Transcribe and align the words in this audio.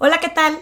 Hola, 0.00 0.20
¿qué 0.20 0.28
tal? 0.28 0.56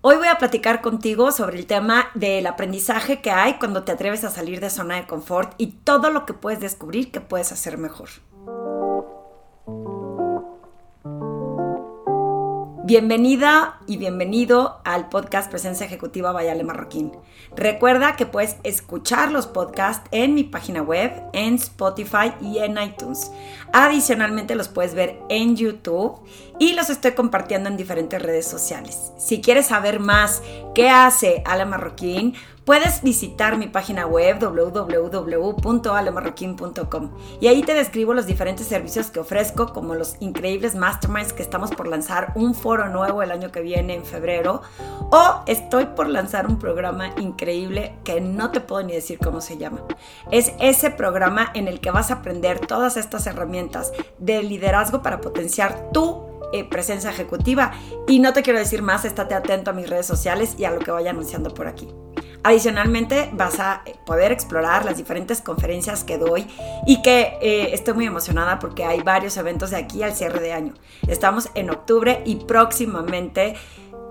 Hoy 0.00 0.16
voy 0.16 0.28
a 0.28 0.38
platicar 0.38 0.80
contigo 0.80 1.32
sobre 1.32 1.58
el 1.58 1.66
tema 1.66 2.06
del 2.14 2.46
aprendizaje 2.46 3.20
que 3.20 3.30
hay 3.30 3.58
cuando 3.58 3.84
te 3.84 3.92
atreves 3.92 4.24
a 4.24 4.30
salir 4.30 4.58
de 4.58 4.70
zona 4.70 4.96
de 4.96 5.06
confort 5.06 5.52
y 5.58 5.66
todo 5.84 6.08
lo 6.08 6.24
que 6.24 6.32
puedes 6.32 6.60
descubrir 6.60 7.10
que 7.10 7.20
puedes 7.20 7.52
hacer 7.52 7.76
mejor. 7.76 8.08
Bienvenida 12.90 13.78
y 13.86 13.98
bienvenido 13.98 14.80
al 14.84 15.10
podcast 15.10 15.48
Presencia 15.48 15.86
Ejecutiva 15.86 16.32
Vayale 16.32 16.64
Marroquín. 16.64 17.12
Recuerda 17.54 18.16
que 18.16 18.26
puedes 18.26 18.56
escuchar 18.64 19.30
los 19.30 19.46
podcasts 19.46 20.08
en 20.10 20.34
mi 20.34 20.42
página 20.42 20.82
web, 20.82 21.12
en 21.32 21.54
Spotify 21.54 22.32
y 22.40 22.58
en 22.58 22.82
iTunes. 22.82 23.30
Adicionalmente 23.72 24.56
los 24.56 24.66
puedes 24.66 24.96
ver 24.96 25.20
en 25.28 25.54
YouTube 25.54 26.18
y 26.58 26.72
los 26.72 26.90
estoy 26.90 27.12
compartiendo 27.12 27.68
en 27.68 27.76
diferentes 27.76 28.20
redes 28.20 28.48
sociales. 28.48 29.12
Si 29.16 29.40
quieres 29.40 29.66
saber 29.66 30.00
más 30.00 30.42
qué 30.74 30.88
hace 30.88 31.44
Ale 31.46 31.66
Marroquín, 31.66 32.34
puedes 32.70 33.02
visitar 33.02 33.58
mi 33.58 33.66
página 33.66 34.06
web 34.06 34.38
www.alemarroquín.com 34.38 37.10
y 37.40 37.48
ahí 37.48 37.64
te 37.64 37.74
describo 37.74 38.14
los 38.14 38.26
diferentes 38.26 38.68
servicios 38.68 39.10
que 39.10 39.18
ofrezco, 39.18 39.72
como 39.72 39.96
los 39.96 40.14
increíbles 40.20 40.76
masterminds 40.76 41.32
que 41.32 41.42
estamos 41.42 41.72
por 41.72 41.88
lanzar 41.88 42.30
un 42.36 42.54
foro 42.54 42.88
nuevo 42.88 43.24
el 43.24 43.32
año 43.32 43.50
que 43.50 43.60
viene 43.60 43.94
en 43.94 44.04
febrero, 44.04 44.62
o 45.10 45.42
estoy 45.48 45.86
por 45.86 46.08
lanzar 46.08 46.46
un 46.46 46.60
programa 46.60 47.10
increíble 47.18 47.96
que 48.04 48.20
no 48.20 48.52
te 48.52 48.60
puedo 48.60 48.84
ni 48.84 48.92
decir 48.92 49.18
cómo 49.18 49.40
se 49.40 49.58
llama. 49.58 49.82
Es 50.30 50.52
ese 50.60 50.92
programa 50.92 51.50
en 51.54 51.66
el 51.66 51.80
que 51.80 51.90
vas 51.90 52.12
a 52.12 52.18
aprender 52.18 52.60
todas 52.60 52.96
estas 52.96 53.26
herramientas 53.26 53.90
de 54.20 54.44
liderazgo 54.44 55.02
para 55.02 55.20
potenciar 55.20 55.90
tu 55.92 56.22
eh, 56.52 56.62
presencia 56.62 57.10
ejecutiva. 57.10 57.72
Y 58.06 58.20
no 58.20 58.32
te 58.32 58.42
quiero 58.42 58.60
decir 58.60 58.80
más, 58.80 59.04
estate 59.04 59.34
atento 59.34 59.72
a 59.72 59.74
mis 59.74 59.90
redes 59.90 60.06
sociales 60.06 60.54
y 60.56 60.66
a 60.66 60.70
lo 60.70 60.78
que 60.78 60.92
vaya 60.92 61.10
anunciando 61.10 61.52
por 61.52 61.66
aquí. 61.66 61.88
Adicionalmente 62.42 63.30
vas 63.32 63.60
a 63.60 63.82
poder 64.06 64.32
explorar 64.32 64.84
las 64.84 64.96
diferentes 64.96 65.42
conferencias 65.42 66.04
que 66.04 66.18
doy 66.18 66.46
y 66.86 67.02
que 67.02 67.38
eh, 67.42 67.74
estoy 67.74 67.94
muy 67.94 68.06
emocionada 68.06 68.58
porque 68.58 68.84
hay 68.84 69.02
varios 69.02 69.36
eventos 69.36 69.70
de 69.70 69.76
aquí 69.76 70.02
al 70.02 70.14
cierre 70.14 70.40
de 70.40 70.52
año. 70.52 70.74
Estamos 71.06 71.50
en 71.54 71.70
octubre 71.70 72.22
y 72.24 72.36
próximamente 72.36 73.56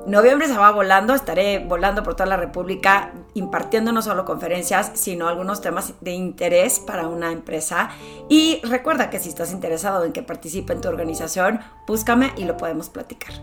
Noviembre 0.05 0.47
se 0.47 0.58
va 0.58 0.71
volando, 0.71 1.13
estaré 1.13 1.59
volando 1.59 2.03
por 2.03 2.16
toda 2.16 2.30
la 2.30 2.38
República 2.38 3.11
impartiendo 3.33 3.91
no 3.91 4.02
solo 4.02 4.25
conferencias, 4.25 4.91
sino 4.93 5.27
algunos 5.27 5.61
temas 5.61 5.93
de 6.02 6.11
interés 6.11 6.80
para 6.80 7.08
una 7.08 7.31
empresa. 7.31 7.89
Y 8.30 8.61
recuerda 8.64 9.09
que 9.09 9.19
si 9.19 9.30
estás 9.30 9.52
interesado 9.52 10.05
en 10.05 10.14
que 10.14 10.23
participe 10.23 10.73
en 10.73 10.81
tu 10.81 10.88
organización, 10.88 11.59
búscame 11.86 12.31
y 12.38 12.45
lo 12.45 12.58
podemos 12.58 12.89
platicar. 12.89 13.33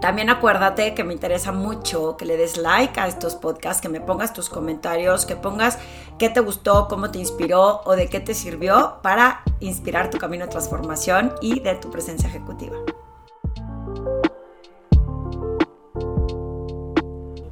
También 0.00 0.28
acuérdate 0.28 0.94
que 0.94 1.04
me 1.04 1.14
interesa 1.14 1.52
mucho 1.52 2.16
que 2.16 2.26
le 2.26 2.36
des 2.36 2.58
like 2.58 3.00
a 3.00 3.08
estos 3.08 3.34
podcasts, 3.34 3.80
que 3.80 3.88
me 3.88 4.00
pongas 4.00 4.34
tus 4.34 4.50
comentarios, 4.50 5.24
que 5.24 5.36
pongas 5.36 5.78
qué 6.18 6.28
te 6.28 6.40
gustó, 6.40 6.86
cómo 6.88 7.10
te 7.10 7.18
inspiró 7.18 7.80
o 7.84 7.96
de 7.96 8.08
qué 8.08 8.20
te 8.20 8.34
sirvió 8.34 8.98
para 9.02 9.42
inspirar 9.60 10.10
tu 10.10 10.18
camino 10.18 10.44
de 10.44 10.50
transformación 10.50 11.32
y 11.40 11.60
de 11.60 11.74
tu 11.76 11.90
presencia 11.90 12.28
ejecutiva. 12.28 12.76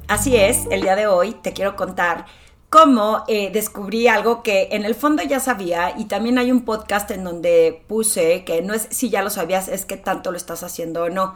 Así 0.07 0.35
es, 0.37 0.67
el 0.69 0.81
día 0.81 0.95
de 0.95 1.07
hoy 1.07 1.31
te 1.31 1.51
quiero 1.51 1.75
contar 1.75 2.27
cómo 2.69 3.23
eh, 3.27 3.49
descubrí 3.51 4.07
algo 4.07 4.43
que 4.43 4.69
en 4.71 4.85
el 4.85 4.93
fondo 4.93 5.23
ya 5.23 5.39
sabía 5.39 5.95
y 5.97 6.05
también 6.05 6.37
hay 6.37 6.51
un 6.51 6.63
podcast 6.63 7.09
en 7.09 7.23
donde 7.23 7.83
puse 7.87 8.43
que 8.43 8.61
no 8.61 8.75
es 8.75 8.87
si 8.91 9.09
ya 9.09 9.23
lo 9.23 9.31
sabías, 9.31 9.67
es 9.67 9.85
que 9.85 9.97
tanto 9.97 10.29
lo 10.31 10.37
estás 10.37 10.61
haciendo 10.61 11.05
o 11.05 11.09
no. 11.09 11.35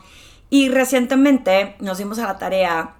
Y 0.50 0.70
recientemente 0.70 1.76
nos 1.80 1.98
dimos 1.98 2.20
a 2.20 2.26
la 2.26 2.38
tarea, 2.38 2.96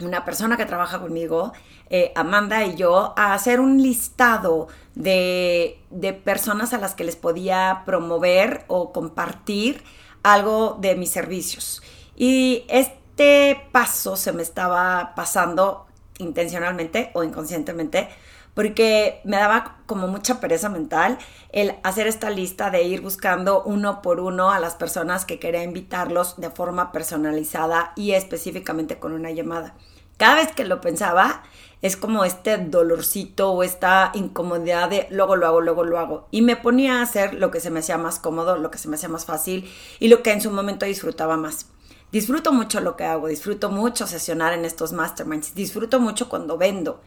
una 0.00 0.24
persona 0.24 0.56
que 0.56 0.66
trabaja 0.66 1.00
conmigo, 1.00 1.52
eh, 1.88 2.12
Amanda 2.14 2.64
y 2.64 2.76
yo, 2.76 3.14
a 3.16 3.34
hacer 3.34 3.60
un 3.60 3.82
listado 3.82 4.68
de, 4.94 5.80
de 5.90 6.12
personas 6.12 6.72
a 6.72 6.78
las 6.78 6.94
que 6.94 7.04
les 7.04 7.16
podía 7.16 7.82
promover 7.86 8.64
o 8.68 8.92
compartir 8.92 9.82
algo 10.22 10.76
de 10.80 10.94
mis 10.96 11.10
servicios. 11.10 11.82
Y 12.14 12.64
este 12.68 13.68
paso 13.72 14.16
se 14.16 14.32
me 14.32 14.42
estaba 14.42 15.14
pasando 15.16 15.86
intencionalmente 16.18 17.10
o 17.14 17.24
inconscientemente 17.24 18.08
porque 18.54 19.20
me 19.24 19.36
daba 19.36 19.78
como 19.86 20.08
mucha 20.08 20.40
pereza 20.40 20.68
mental 20.68 21.18
el 21.52 21.74
hacer 21.82 22.06
esta 22.06 22.30
lista 22.30 22.70
de 22.70 22.82
ir 22.82 23.00
buscando 23.00 23.62
uno 23.62 24.02
por 24.02 24.20
uno 24.20 24.50
a 24.50 24.60
las 24.60 24.74
personas 24.74 25.24
que 25.24 25.38
quería 25.38 25.62
invitarlos 25.62 26.40
de 26.40 26.50
forma 26.50 26.92
personalizada 26.92 27.92
y 27.96 28.12
específicamente 28.12 28.98
con 28.98 29.12
una 29.12 29.30
llamada. 29.30 29.74
Cada 30.16 30.34
vez 30.34 30.52
que 30.52 30.64
lo 30.64 30.82
pensaba, 30.82 31.44
es 31.82 31.96
como 31.96 32.24
este 32.24 32.58
dolorcito 32.58 33.52
o 33.52 33.62
esta 33.62 34.10
incomodidad 34.12 34.90
de 34.90 35.06
luego 35.10 35.34
lo 35.34 35.46
hago, 35.46 35.60
luego 35.62 35.84
lo 35.84 35.98
hago. 35.98 36.28
Y 36.30 36.42
me 36.42 36.56
ponía 36.56 36.98
a 36.98 37.02
hacer 37.02 37.32
lo 37.32 37.50
que 37.50 37.60
se 37.60 37.70
me 37.70 37.80
hacía 37.80 37.96
más 37.96 38.18
cómodo, 38.18 38.58
lo 38.58 38.70
que 38.70 38.76
se 38.76 38.88
me 38.88 38.96
hacía 38.96 39.08
más 39.08 39.24
fácil 39.24 39.70
y 39.98 40.08
lo 40.08 40.22
que 40.22 40.32
en 40.32 40.42
su 40.42 40.50
momento 40.50 40.84
disfrutaba 40.84 41.38
más. 41.38 41.66
Disfruto 42.12 42.52
mucho 42.52 42.80
lo 42.80 42.96
que 42.96 43.04
hago, 43.04 43.28
disfruto 43.28 43.70
mucho 43.70 44.06
sesionar 44.06 44.52
en 44.52 44.64
estos 44.64 44.92
masterminds, 44.92 45.54
disfruto 45.54 46.00
mucho 46.00 46.28
cuando 46.28 46.58
vendo 46.58 47.00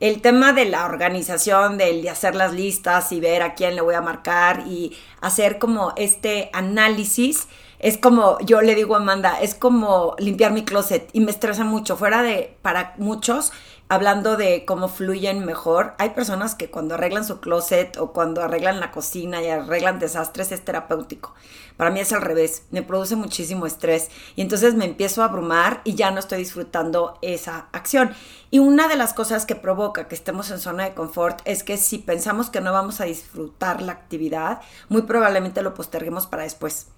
el 0.00 0.20
tema 0.20 0.52
de 0.52 0.64
la 0.64 0.84
organización, 0.84 1.78
del 1.78 2.02
de 2.02 2.10
hacer 2.10 2.34
las 2.34 2.52
listas 2.52 3.10
y 3.12 3.20
ver 3.20 3.42
a 3.42 3.54
quién 3.54 3.74
le 3.74 3.80
voy 3.80 3.94
a 3.94 4.00
marcar 4.00 4.64
y 4.66 4.96
hacer 5.20 5.58
como 5.58 5.92
este 5.96 6.50
análisis, 6.52 7.48
es 7.80 7.96
como, 7.96 8.38
yo 8.40 8.60
le 8.60 8.74
digo 8.74 8.94
a 8.94 8.98
Amanda, 8.98 9.40
es 9.40 9.54
como 9.54 10.16
limpiar 10.18 10.52
mi 10.52 10.64
closet 10.64 11.08
y 11.12 11.20
me 11.20 11.30
estresa 11.30 11.64
mucho. 11.64 11.96
Fuera 11.96 12.22
de, 12.22 12.56
para 12.62 12.94
muchos, 12.98 13.52
hablando 13.88 14.36
de 14.36 14.64
cómo 14.66 14.88
fluyen 14.88 15.44
mejor, 15.44 15.94
hay 15.98 16.10
personas 16.10 16.54
que 16.54 16.70
cuando 16.70 16.94
arreglan 16.94 17.24
su 17.24 17.40
closet 17.40 17.96
o 17.96 18.12
cuando 18.12 18.42
arreglan 18.42 18.80
la 18.80 18.90
cocina 18.90 19.42
y 19.42 19.48
arreglan 19.48 19.98
desastres 19.98 20.52
es 20.52 20.64
terapéutico. 20.64 21.34
Para 21.76 21.90
mí 21.90 22.00
es 22.00 22.12
al 22.12 22.22
revés, 22.22 22.64
me 22.70 22.82
produce 22.82 23.16
muchísimo 23.16 23.66
estrés 23.66 24.10
y 24.36 24.42
entonces 24.42 24.74
me 24.74 24.84
empiezo 24.84 25.22
a 25.22 25.26
abrumar 25.26 25.80
y 25.84 25.94
ya 25.94 26.10
no 26.10 26.18
estoy 26.18 26.38
disfrutando 26.38 27.18
esa 27.22 27.68
acción. 27.72 28.10
Y 28.50 28.58
una 28.58 28.88
de 28.88 28.96
las 28.96 29.14
cosas 29.14 29.46
que 29.46 29.54
provoca 29.54 30.08
que 30.08 30.14
estemos 30.14 30.50
en 30.50 30.58
zona 30.58 30.84
de 30.84 30.94
confort 30.94 31.40
es 31.44 31.62
que 31.62 31.76
si 31.76 31.98
pensamos 31.98 32.50
que 32.50 32.60
no 32.60 32.72
vamos 32.72 33.00
a 33.00 33.04
disfrutar 33.04 33.80
la 33.80 33.92
actividad, 33.92 34.60
muy 34.88 35.02
probablemente 35.02 35.62
lo 35.62 35.74
posterguemos 35.74 36.26
para 36.26 36.42
después 36.42 36.88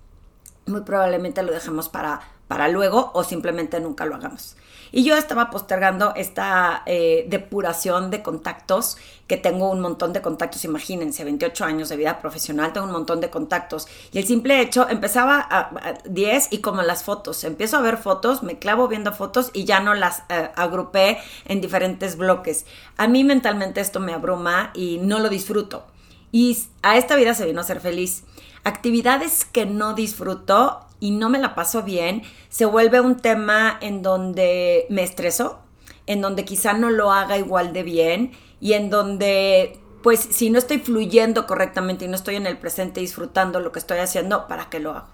muy 0.66 0.82
probablemente 0.82 1.42
lo 1.42 1.52
dejemos 1.52 1.88
para, 1.88 2.20
para 2.48 2.68
luego 2.68 3.10
o 3.14 3.24
simplemente 3.24 3.80
nunca 3.80 4.04
lo 4.06 4.16
hagamos. 4.16 4.56
Y 4.92 5.04
yo 5.04 5.16
estaba 5.16 5.50
postergando 5.50 6.14
esta 6.16 6.82
eh, 6.86 7.24
depuración 7.28 8.10
de 8.10 8.22
contactos, 8.22 8.96
que 9.28 9.36
tengo 9.36 9.70
un 9.70 9.80
montón 9.80 10.12
de 10.12 10.20
contactos, 10.20 10.64
imagínense, 10.64 11.22
28 11.22 11.64
años 11.64 11.88
de 11.88 11.96
vida 11.96 12.18
profesional, 12.18 12.72
tengo 12.72 12.86
un 12.86 12.92
montón 12.92 13.20
de 13.20 13.30
contactos. 13.30 13.86
Y 14.12 14.18
el 14.18 14.26
simple 14.26 14.60
hecho, 14.60 14.88
empezaba 14.88 15.46
a, 15.48 15.94
10 16.04 16.48
y 16.52 16.58
como 16.58 16.82
las 16.82 17.04
fotos, 17.04 17.44
empiezo 17.44 17.76
a 17.76 17.82
ver 17.82 17.98
fotos, 17.98 18.42
me 18.42 18.58
clavo 18.58 18.88
viendo 18.88 19.12
fotos 19.12 19.50
y 19.52 19.64
ya 19.64 19.78
no 19.78 19.94
las 19.94 20.24
eh, 20.28 20.50
agrupé 20.56 21.18
en 21.44 21.60
diferentes 21.60 22.16
bloques. 22.16 22.66
A 22.96 23.06
mí 23.06 23.22
mentalmente 23.22 23.80
esto 23.80 24.00
me 24.00 24.12
abruma 24.12 24.72
y 24.74 24.98
no 24.98 25.20
lo 25.20 25.28
disfruto. 25.28 25.84
Y 26.32 26.58
a 26.82 26.96
esta 26.96 27.16
vida 27.16 27.34
se 27.34 27.46
vino 27.46 27.60
a 27.60 27.64
ser 27.64 27.80
feliz. 27.80 28.24
Actividades 28.64 29.44
que 29.44 29.66
no 29.66 29.94
disfruto 29.94 30.80
y 31.00 31.12
no 31.12 31.30
me 31.30 31.38
la 31.38 31.54
paso 31.54 31.82
bien, 31.82 32.22
se 32.48 32.66
vuelve 32.66 33.00
un 33.00 33.16
tema 33.16 33.78
en 33.80 34.02
donde 34.02 34.86
me 34.90 35.02
estreso, 35.02 35.60
en 36.06 36.20
donde 36.20 36.44
quizá 36.44 36.74
no 36.74 36.90
lo 36.90 37.12
haga 37.12 37.38
igual 37.38 37.72
de 37.72 37.82
bien 37.82 38.32
y 38.60 38.74
en 38.74 38.90
donde 38.90 39.78
pues 40.02 40.20
si 40.20 40.50
no 40.50 40.58
estoy 40.58 40.78
fluyendo 40.78 41.46
correctamente 41.46 42.04
y 42.04 42.08
no 42.08 42.16
estoy 42.16 42.36
en 42.36 42.46
el 42.46 42.58
presente 42.58 43.00
disfrutando 43.00 43.60
lo 43.60 43.72
que 43.72 43.78
estoy 43.78 43.98
haciendo, 43.98 44.46
¿para 44.46 44.70
qué 44.70 44.80
lo 44.80 44.92
hago? 44.92 45.08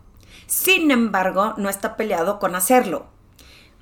Sin 0.46 0.90
embargo, 0.90 1.54
no 1.56 1.68
está 1.68 1.96
peleado 1.96 2.38
con 2.38 2.54
hacerlo. 2.54 3.06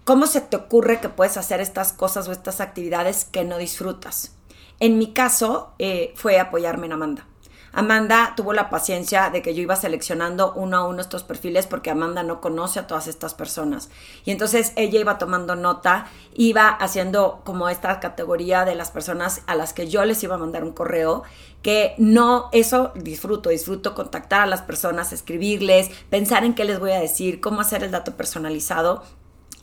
¿Cómo 0.05 0.27
se 0.27 0.41
te 0.41 0.57
ocurre 0.57 1.01
que 1.01 1.09
puedes 1.09 1.37
hacer 1.37 1.61
estas 1.61 1.93
cosas 1.93 2.29
o 2.29 2.33
estas 2.33 2.61
actividades 2.61 3.25
que 3.25 3.45
no 3.45 3.59
disfrutas? 3.59 4.35
En 4.81 4.99
mi 4.99 5.13
caso, 5.13 5.73
eh, 5.79 6.13
fue 6.17 6.39
apoyarme 6.39 6.87
en 6.87 6.93
Amanda. 6.93 7.27
Amanda 7.75 8.35
tuvo 8.37 8.53
la 8.53 8.71
paciencia 8.71 9.31
de 9.31 9.43
que 9.43 9.53
yo 9.53 9.61
iba 9.61 9.75
seleccionando 9.75 10.53
uno 10.55 10.77
a 10.77 10.87
uno 10.87 11.01
estos 11.01 11.25
perfiles 11.25 11.67
porque 11.67 11.91
Amanda 11.91 12.23
no 12.23 12.41
conoce 12.41 12.79
a 12.79 12.87
todas 12.87 13.09
estas 13.09 13.35
personas. 13.35 13.91
Y 14.25 14.31
entonces 14.31 14.73
ella 14.77 15.01
iba 15.01 15.19
tomando 15.19 15.57
nota, 15.57 16.07
iba 16.35 16.69
haciendo 16.69 17.41
como 17.45 17.69
esta 17.69 17.99
categoría 17.99 18.65
de 18.65 18.77
las 18.77 18.93
personas 18.93 19.43
a 19.47 19.57
las 19.57 19.73
que 19.73 19.89
yo 19.89 20.05
les 20.05 20.23
iba 20.23 20.37
a 20.37 20.39
mandar 20.39 20.63
un 20.63 20.73
correo, 20.73 21.25
que 21.63 21.95
no, 21.99 22.49
eso 22.53 22.93
disfruto, 22.95 23.51
disfruto 23.51 23.95
contactar 23.95 24.43
a 24.43 24.47
las 24.47 24.63
personas, 24.63 25.13
escribirles, 25.13 25.91
pensar 26.11 26.45
en 26.45 26.55
qué 26.55 26.65
les 26.65 26.79
voy 26.79 26.93
a 26.93 27.01
decir, 27.01 27.41
cómo 27.41 27.61
hacer 27.61 27.83
el 27.83 27.91
dato 27.91 28.17
personalizado 28.17 29.03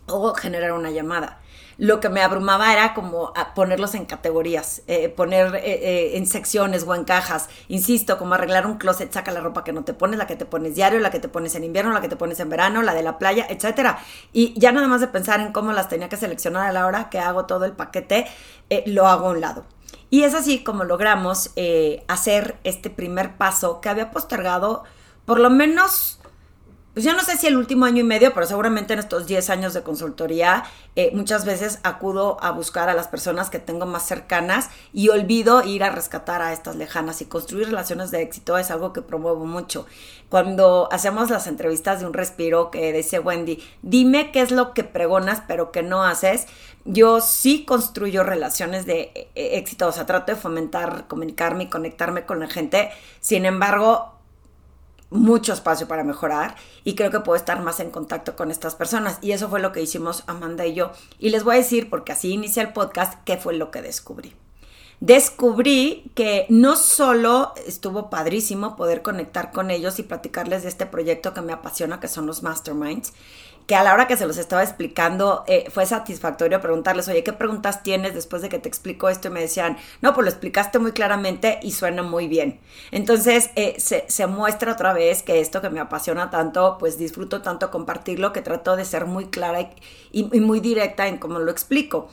o 0.08 0.34
generar 0.34 0.74
una 0.74 0.92
llamada 0.92 1.40
lo 1.78 2.00
que 2.00 2.10
me 2.10 2.22
abrumaba 2.22 2.74
era 2.74 2.94
como 2.94 3.34
ponerlos 3.56 3.96
en 3.96 4.06
categorías, 4.06 4.84
eh, 4.88 5.10
poner 5.10 5.56
eh, 5.56 5.62
eh, 5.64 6.18
en 6.18 6.28
secciones 6.28 6.84
o 6.88 6.96
en 6.96 7.04
cajas. 7.04 7.50
Insisto, 7.68 8.18
como 8.18 8.36
arreglar 8.36 8.66
un 8.68 8.78
closet, 8.78 9.12
saca 9.12 9.32
la 9.32 9.42
ropa 9.42 9.64
que 9.64 9.74
no 9.74 9.84
te 9.84 9.94
pones, 9.94 10.18
la 10.18 10.28
que 10.28 10.36
te 10.36 10.46
pones 10.46 10.76
diario, 10.76 11.00
la 11.00 11.12
que 11.12 11.20
te 11.20 11.28
pones 11.28 11.56
en 11.56 11.64
invierno, 11.64 11.92
la 11.92 12.02
que 12.02 12.10
te 12.10 12.16
pones 12.16 12.40
en 12.40 12.50
verano, 12.50 12.82
la 12.82 12.94
de 12.94 13.04
la 13.04 13.18
playa, 13.18 13.48
etcétera. 13.50 14.00
Y 14.34 14.60
ya 14.60 14.72
nada 14.72 14.88
más 14.88 15.02
de 15.02 15.08
pensar 15.08 15.40
en 15.40 15.52
cómo 15.52 15.74
las 15.74 15.90
tenía 15.90 16.10
que 16.10 16.18
seleccionar 16.18 16.68
a 16.68 16.72
la 16.72 16.86
hora 16.86 17.10
que 17.10 17.20
hago 17.20 17.46
todo 17.46 17.66
el 17.66 17.74
paquete, 17.74 18.28
lo 18.86 19.08
hago 19.08 19.28
a 19.28 19.32
un 19.32 19.42
lado. 19.42 19.66
Y 20.10 20.24
es 20.24 20.34
así 20.34 20.64
como 20.64 20.84
logramos 20.84 21.52
hacer 22.08 22.58
este 22.64 22.90
primer 22.90 23.38
paso 23.38 23.82
que 23.82 23.90
había 23.90 24.12
postergado 24.12 24.84
por 25.26 25.40
lo 25.40 25.50
menos 25.50 26.21
pues 26.94 27.06
yo 27.06 27.14
no 27.14 27.22
sé 27.22 27.38
si 27.38 27.48
el 27.48 27.56
último 27.56 27.86
año 27.86 28.02
y 28.02 28.04
medio, 28.04 28.34
pero 28.34 28.46
seguramente 28.46 28.92
en 28.92 29.00
estos 29.00 29.26
10 29.26 29.50
años 29.50 29.74
de 29.74 29.82
consultoría, 29.82 30.66
eh, 30.98 31.12
muchas 31.14 31.46
veces 31.46 31.80
acudo 31.84 32.38
a 32.42 32.52
buscar 32.52 32.90
a 32.90 32.94
las 32.94 33.08
personas 33.08 33.50
que 33.50 33.60
tengo 33.60 33.86
más 33.86 34.06
cercanas 34.06 34.70
y 34.92 35.08
olvido 35.08 35.64
ir 35.64 35.86
a 35.86 35.90
rescatar 35.90 36.42
a 36.42 36.52
estas 36.52 36.76
lejanas. 36.76 37.22
Y 37.22 37.26
construir 37.26 37.68
relaciones 37.68 38.12
de 38.12 38.22
éxito 38.22 38.58
es 38.58 38.72
algo 38.72 38.92
que 38.92 39.02
promuevo 39.02 39.46
mucho. 39.46 39.86
Cuando 40.28 40.90
hacemos 40.92 41.30
las 41.30 41.48
entrevistas 41.48 42.02
de 42.02 42.08
un 42.08 42.14
respiro 42.14 42.72
que 42.72 42.92
dice 42.92 43.20
Wendy, 43.20 43.64
dime 43.82 44.32
qué 44.32 44.42
es 44.42 44.52
lo 44.52 44.74
que 44.74 44.84
pregonas 44.84 45.42
pero 45.48 45.72
que 45.72 45.84
no 45.84 46.04
haces, 46.04 46.48
yo 46.84 47.22
sí 47.22 47.64
construyo 47.64 48.24
relaciones 48.24 48.86
de 48.86 49.12
eh, 49.14 49.58
éxito, 49.58 49.88
o 49.88 49.92
sea, 49.94 50.06
trato 50.06 50.34
de 50.34 50.38
fomentar, 50.38 51.08
comunicarme 51.08 51.66
y 51.66 51.70
conectarme 51.70 52.26
con 52.26 52.40
la 52.40 52.48
gente, 52.48 52.90
sin 53.20 53.46
embargo, 53.46 54.21
mucho 55.12 55.54
espacio 55.54 55.88
para 55.88 56.04
mejorar 56.04 56.56
y 56.84 56.96
creo 56.96 57.12
que 57.12 57.20
puedo 57.20 57.36
estar 57.36 57.62
más 57.62 57.80
en 57.80 57.92
contacto 57.92 58.36
con 58.36 58.50
estas 58.50 58.74
personas. 58.74 59.20
Y 59.22 59.34
eso 59.34 59.50
fue 59.50 59.60
lo 59.60 59.72
que 59.72 59.82
hicimos 59.82 60.24
Amanda 60.26 60.66
y 60.66 60.74
yo. 60.74 60.92
Y 61.20 61.30
les 61.30 61.44
voy 61.44 61.56
a 61.56 61.60
decir, 61.60 61.90
porque 61.90 62.14
así 62.14 62.32
inicia 62.32 62.64
el 62.64 62.74
podcast, 62.74 63.22
qué 63.26 63.38
fue 63.38 63.54
lo 63.54 63.70
que 63.70 63.84
descubrí. 63.84 64.34
Descubrí 65.02 66.12
que 66.14 66.46
no 66.50 66.76
solo 66.76 67.54
estuvo 67.66 68.10
padrísimo 68.10 68.76
poder 68.76 69.02
conectar 69.02 69.52
con 69.52 69.72
ellos 69.72 69.98
y 70.00 70.04
platicarles 70.04 70.64
de 70.64 70.70
este 70.70 70.86
proyecto 70.86 71.34
que 71.34 71.42
me 71.42 71.54
apasiona, 71.54 72.00
que 72.00 72.08
son 72.08 72.28
los 72.28 72.44
masterminds, 72.44 73.14
que 73.68 73.76
a 73.76 73.84
la 73.84 73.94
hora 73.94 74.08
que 74.08 74.18
se 74.18 74.28
los 74.28 74.38
estaba 74.38 74.64
explicando 74.64 75.44
eh, 75.48 75.66
fue 75.72 75.86
satisfactorio 75.86 76.62
preguntarles, 76.62 77.08
oye, 77.08 77.24
¿qué 77.24 77.34
preguntas 77.34 77.84
tienes 77.84 78.14
después 78.14 78.42
de 78.42 78.50
que 78.50 78.60
te 78.60 78.70
explico 78.70 79.10
esto? 79.10 79.28
Y 79.28 79.32
me 79.32 79.42
decían, 79.42 79.78
no, 80.02 80.14
pues 80.14 80.26
lo 80.26 80.32
explicaste 80.32 80.80
muy 80.80 80.92
claramente 80.92 81.60
y 81.62 81.72
suena 81.72 82.04
muy 82.04 82.28
bien. 82.28 82.60
Entonces 82.92 83.50
eh, 83.56 83.76
se, 83.80 84.28
muestra 84.28 84.74
otra 84.74 84.94
vez 84.94 85.24
que 85.24 85.40
esto 85.40 85.62
que 85.62 85.70
me 85.70 85.80
apasiona 85.80 86.30
tanto, 86.30 86.78
pues 86.80 86.98
disfruto 86.98 87.42
tanto 87.42 87.72
compartirlo 87.72 88.34
que 88.34 88.42
trato 88.42 88.76
de 88.76 88.86
ser 88.86 89.06
muy 89.06 89.26
clara 89.26 89.70
y, 90.12 90.30
y 90.32 90.40
muy 90.40 90.60
directa 90.60 91.08
en 91.08 91.18
cómo 91.18 91.40
lo 91.40 91.52
explico. 91.52 92.10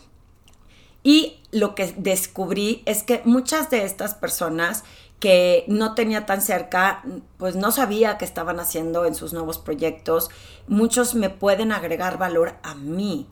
Y 1.02 1.40
lo 1.52 1.74
que 1.74 1.94
descubrí 1.96 2.82
es 2.84 3.02
que 3.02 3.22
muchas 3.24 3.70
de 3.70 3.84
estas 3.84 4.14
personas 4.14 4.84
que 5.20 5.64
no 5.66 5.94
tenía 5.94 6.26
tan 6.26 6.42
cerca, 6.42 7.02
pues 7.38 7.56
no 7.56 7.72
sabía 7.72 8.18
qué 8.18 8.24
estaban 8.24 8.60
haciendo 8.60 9.04
en 9.04 9.14
sus 9.14 9.32
nuevos 9.32 9.58
proyectos. 9.58 10.30
Muchos 10.68 11.14
me 11.14 11.30
pueden 11.30 11.72
agregar 11.72 12.18
valor 12.18 12.54
a 12.62 12.74
mí, 12.74 13.26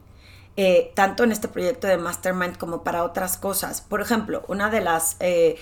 eh, 0.56 0.92
tanto 0.94 1.22
en 1.22 1.32
este 1.32 1.48
proyecto 1.48 1.86
de 1.86 1.96
Mastermind 1.96 2.56
como 2.56 2.82
para 2.82 3.04
otras 3.04 3.36
cosas. 3.36 3.82
Por 3.82 4.00
ejemplo, 4.00 4.44
una 4.48 4.68
de 4.68 4.80
las 4.80 5.16
eh, 5.20 5.56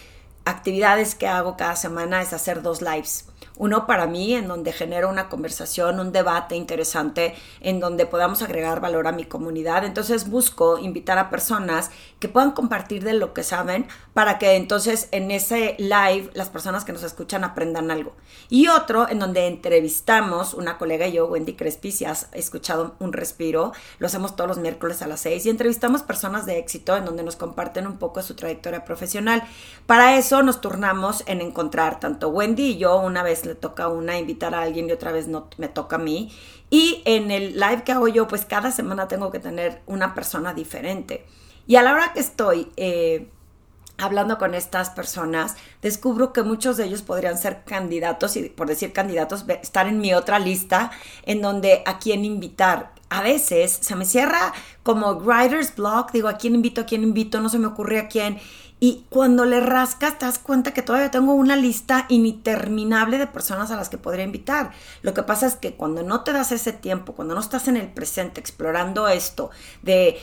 actividades 0.45 1.15
que 1.15 1.27
hago 1.27 1.57
cada 1.57 1.77
semana 1.77 2.23
es 2.23 2.33
hacer 2.33 2.63
dos 2.63 2.81
lives. 2.81 3.27
Uno 3.57 3.87
para 3.87 4.07
mí, 4.07 4.35
en 4.35 4.49
donde 4.49 4.73
genero 4.73 5.09
una 5.09 5.29
conversación, 5.29 6.01
un 6.01 6.11
debate 6.11 6.57
interesante, 6.57 7.37
en 7.61 7.79
donde 7.79 8.05
podamos 8.05 8.43
agregar 8.43 8.81
valor 8.81 9.07
a 9.07 9.13
mi 9.13 9.25
comunidad. 9.25 9.85
Entonces 9.85 10.29
busco 10.29 10.79
invitar 10.79 11.19
a 11.19 11.31
personas 11.31 11.91
que 12.19 12.29
puedan 12.29 12.51
compartir 12.51 13.05
de 13.05 13.13
lo 13.13 13.33
que 13.33 13.45
saben 13.45 13.87
para 14.13 14.39
que 14.39 14.57
entonces 14.57 15.09
en 15.13 15.31
ese 15.31 15.77
live 15.79 16.31
las 16.35 16.49
personas 16.49 16.85
que 16.85 16.93
nos 16.93 17.05
escuchan 17.05 17.45
aprendan 17.45 17.93
algo. 17.93 18.17
Y 18.49 18.69
otro 18.69 19.09
en 19.09 19.21
donde 19.21 19.47
entrevistamos, 19.47 20.55
una 20.55 20.77
colega 20.77 21.07
y 21.07 21.13
yo, 21.13 21.27
Wendy 21.27 21.55
Crespi, 21.55 21.93
si 21.93 22.05
has 22.05 22.29
escuchado 22.33 22.97
un 22.99 23.13
respiro, 23.13 23.73
lo 23.99 24.07
hacemos 24.09 24.35
todos 24.35 24.49
los 24.49 24.59
miércoles 24.59 25.01
a 25.03 25.07
las 25.07 25.21
seis 25.21 25.47
y 25.47 25.51
entrevistamos 25.51 26.03
personas 26.03 26.45
de 26.45 26.59
éxito 26.59 26.97
en 26.97 27.05
donde 27.05 27.23
nos 27.23 27.37
comparten 27.37 27.87
un 27.87 27.99
poco 27.99 28.21
su 28.23 28.35
trayectoria 28.35 28.85
profesional. 28.85 29.45
Para 29.87 30.17
eso 30.17 30.43
nos 30.43 30.61
turnamos 30.61 31.23
en 31.27 31.41
encontrar 31.41 32.01
tanto 32.01 32.29
Wendy 32.29 32.71
y 32.71 32.79
yo 32.79 32.97
una 32.97 33.23
vez 33.23 33.44
le 33.45 33.55
toca 33.55 33.85
a 33.85 33.89
una 33.89 34.19
invitar 34.19 34.55
a 34.55 34.63
alguien 34.63 34.89
y 34.89 34.93
otra 34.93 35.13
vez 35.13 35.29
no 35.29 35.49
me 35.59 35.69
toca 35.69 35.97
a 35.97 35.99
mí. 35.99 36.33
Y 36.71 37.03
en 37.05 37.31
el 37.31 37.55
live 37.55 37.85
que 37.85 37.93
hago 37.93 38.09
yo, 38.09 38.27
pues 38.27 38.45
cada 38.45 38.71
semana 38.73 39.09
tengo 39.09 39.31
que 39.31 39.39
tener 39.39 39.83
una 39.87 40.15
persona 40.15 40.55
diferente. 40.55 41.27
Y 41.67 41.77
a 41.77 41.83
la 41.83 41.93
hora 41.93 42.13
que 42.13 42.21
estoy 42.21 42.71
eh, 42.77 43.29
hablando 43.99 44.39
con 44.39 44.55
estas 44.55 44.91
personas, 44.91 45.57
descubro 45.83 46.33
que 46.33 46.43
muchos 46.43 46.77
de 46.77 46.85
ellos 46.85 47.03
podrían 47.03 47.39
ser 47.39 47.65
candidatos, 47.65 48.37
y 48.37 48.49
por 48.49 48.67
decir 48.67 48.93
candidatos, 48.93 49.45
estar 49.63 49.87
en 49.87 49.99
mi 49.99 50.15
otra 50.15 50.39
lista, 50.39 50.91
en 51.25 51.41
donde 51.41 51.83
a 51.87 51.99
quién 51.99 52.25
invitar. 52.25 52.93
A 53.11 53.23
veces 53.23 53.79
se 53.81 53.95
me 53.95 54.05
cierra 54.05 54.53
como 54.83 55.15
writer's 55.15 55.77
block, 55.77 56.11
digo, 56.11 56.29
a 56.29 56.37
quién 56.37 56.55
invito, 56.55 56.81
a 56.81 56.87
quién 56.87 57.03
invito, 57.03 57.41
no 57.41 57.49
se 57.49 57.59
me 57.59 57.69
ocurre 57.69 58.01
a 58.01 58.09
quién. 58.09 58.39
Y 58.87 59.07
cuando 59.09 59.47
le 59.47 59.61
rascas, 59.61 60.19
te 60.19 60.27
das 60.27 60.39
cuenta 60.39 60.75
que 60.75 60.83
todavía 60.83 61.11
tengo 61.11 61.33
una 61.33 61.57
lista 61.57 62.05
interminable 62.11 63.17
de 63.17 63.27
personas 63.27 63.71
a 63.71 63.77
las 63.77 63.89
que 63.89 63.97
podría 63.97 64.27
invitar. 64.27 64.73
Lo 65.01 65.15
que 65.15 65.23
pasa 65.23 65.47
es 65.47 65.57
que 65.57 65.75
cuando 65.75 66.03
no 66.03 66.23
te 66.23 66.35
das 66.35 66.53
ese 66.53 66.75
tiempo, 66.75 67.15
cuando 67.15 67.35
no 67.35 67.41
estás 67.41 67.67
en 67.67 67.79
el 67.79 67.89
presente 67.89 68.41
explorando 68.41 69.09
esto, 69.09 69.49
de, 69.81 70.21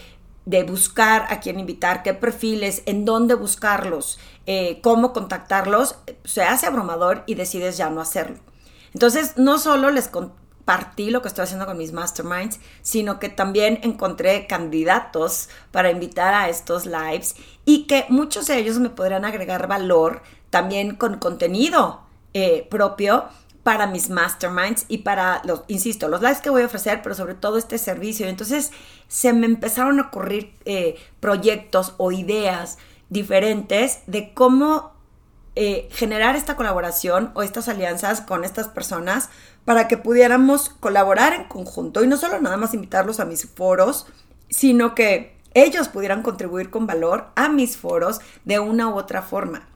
buscar 0.68 1.26
a 1.32 1.40
quién 1.40 1.60
invitar, 1.60 2.04
qué 2.04 2.14
perfiles, 2.14 2.84
en 2.86 3.04
dónde 3.04 3.34
buscarlos, 3.34 4.20
eh, 4.46 4.80
cómo 4.84 5.12
contactarlos, 5.12 5.96
se 6.24 6.44
hace 6.44 6.68
abrumador 6.68 7.24
y 7.26 7.34
decides 7.34 7.78
ya 7.78 7.90
no 7.90 8.00
hacerlo. 8.00 8.38
Entonces, 8.94 9.38
no 9.38 9.58
solo 9.58 9.90
les, 9.90 10.08
partí 10.72 11.10
lo 11.10 11.22
que 11.22 11.28
estoy 11.28 11.44
haciendo 11.44 11.66
con 11.66 11.78
mis 11.78 11.92
masterminds, 11.92 12.58
sino 12.82 13.20
que 13.20 13.28
también 13.28 13.82
encontré 13.84 14.48
candidatos 14.48 15.50
para 15.70 15.92
invitar 15.92 16.34
a 16.34 16.48
estos 16.48 16.86
lives 16.86 17.36
y 17.66 17.88
que 17.88 18.06
muchos 18.08 18.48
de 18.48 18.58
ellos 18.58 18.80
me 18.80 18.90
podrían 18.90 19.26
agregar 19.26 19.68
valor 19.68 20.22
también 20.50 20.96
con 20.96 21.18
contenido 21.18 22.04
eh, 22.34 22.66
propio 22.72 23.26
para 23.64 23.86
mis 23.86 24.10
masterminds 24.10 24.86
y 24.88 25.00
para 25.00 25.42
los, 25.44 25.64
insisto, 25.68 26.08
los 26.08 26.22
lives 26.22 26.40
que 26.40 26.50
voy 26.50 26.62
a 26.62 26.68
ofrecer, 26.68 27.02
pero 27.04 27.16
sobre 27.16 27.36
todo 27.36 27.58
este 27.58 27.78
servicio. 27.78 28.30
Entonces 28.30 28.72
se 29.10 29.34
me 29.34 29.48
empezaron 29.48 30.00
a 30.00 30.04
ocurrir 30.04 30.54
eh, 30.64 30.96
proyectos 31.20 31.96
o 31.98 32.14
ideas 32.14 32.78
diferentes 33.10 34.04
de 34.08 34.34
cómo 34.34 34.91
eh, 35.64 35.88
generar 35.92 36.36
esta 36.36 36.56
colaboración 36.56 37.30
o 37.36 37.44
estas 37.44 37.68
alianzas 37.68 38.22
con 38.22 38.44
estas 38.44 38.68
personas 38.68 39.30
para 39.64 39.88
que 39.88 39.96
pudiéramos 39.96 40.70
colaborar 40.70 41.36
en 41.36 41.44
conjunto 41.44 42.04
y 42.04 42.08
no 42.08 42.18
solo 42.18 42.42
nada 42.42 42.58
más 42.58 42.74
invitarlos 42.74 43.20
a 43.20 43.26
mis 43.26 43.46
foros, 43.46 44.08
sino 44.50 44.96
que 44.96 45.38
ellos 45.54 45.88
pudieran 45.88 46.24
contribuir 46.24 46.72
con 46.72 46.88
valor 46.88 47.28
a 47.36 47.48
mis 47.48 47.78
foros 47.78 48.22
de 48.44 48.58
una 48.58 48.90
u 48.90 48.96
otra 48.96 49.22
forma. 49.22 49.68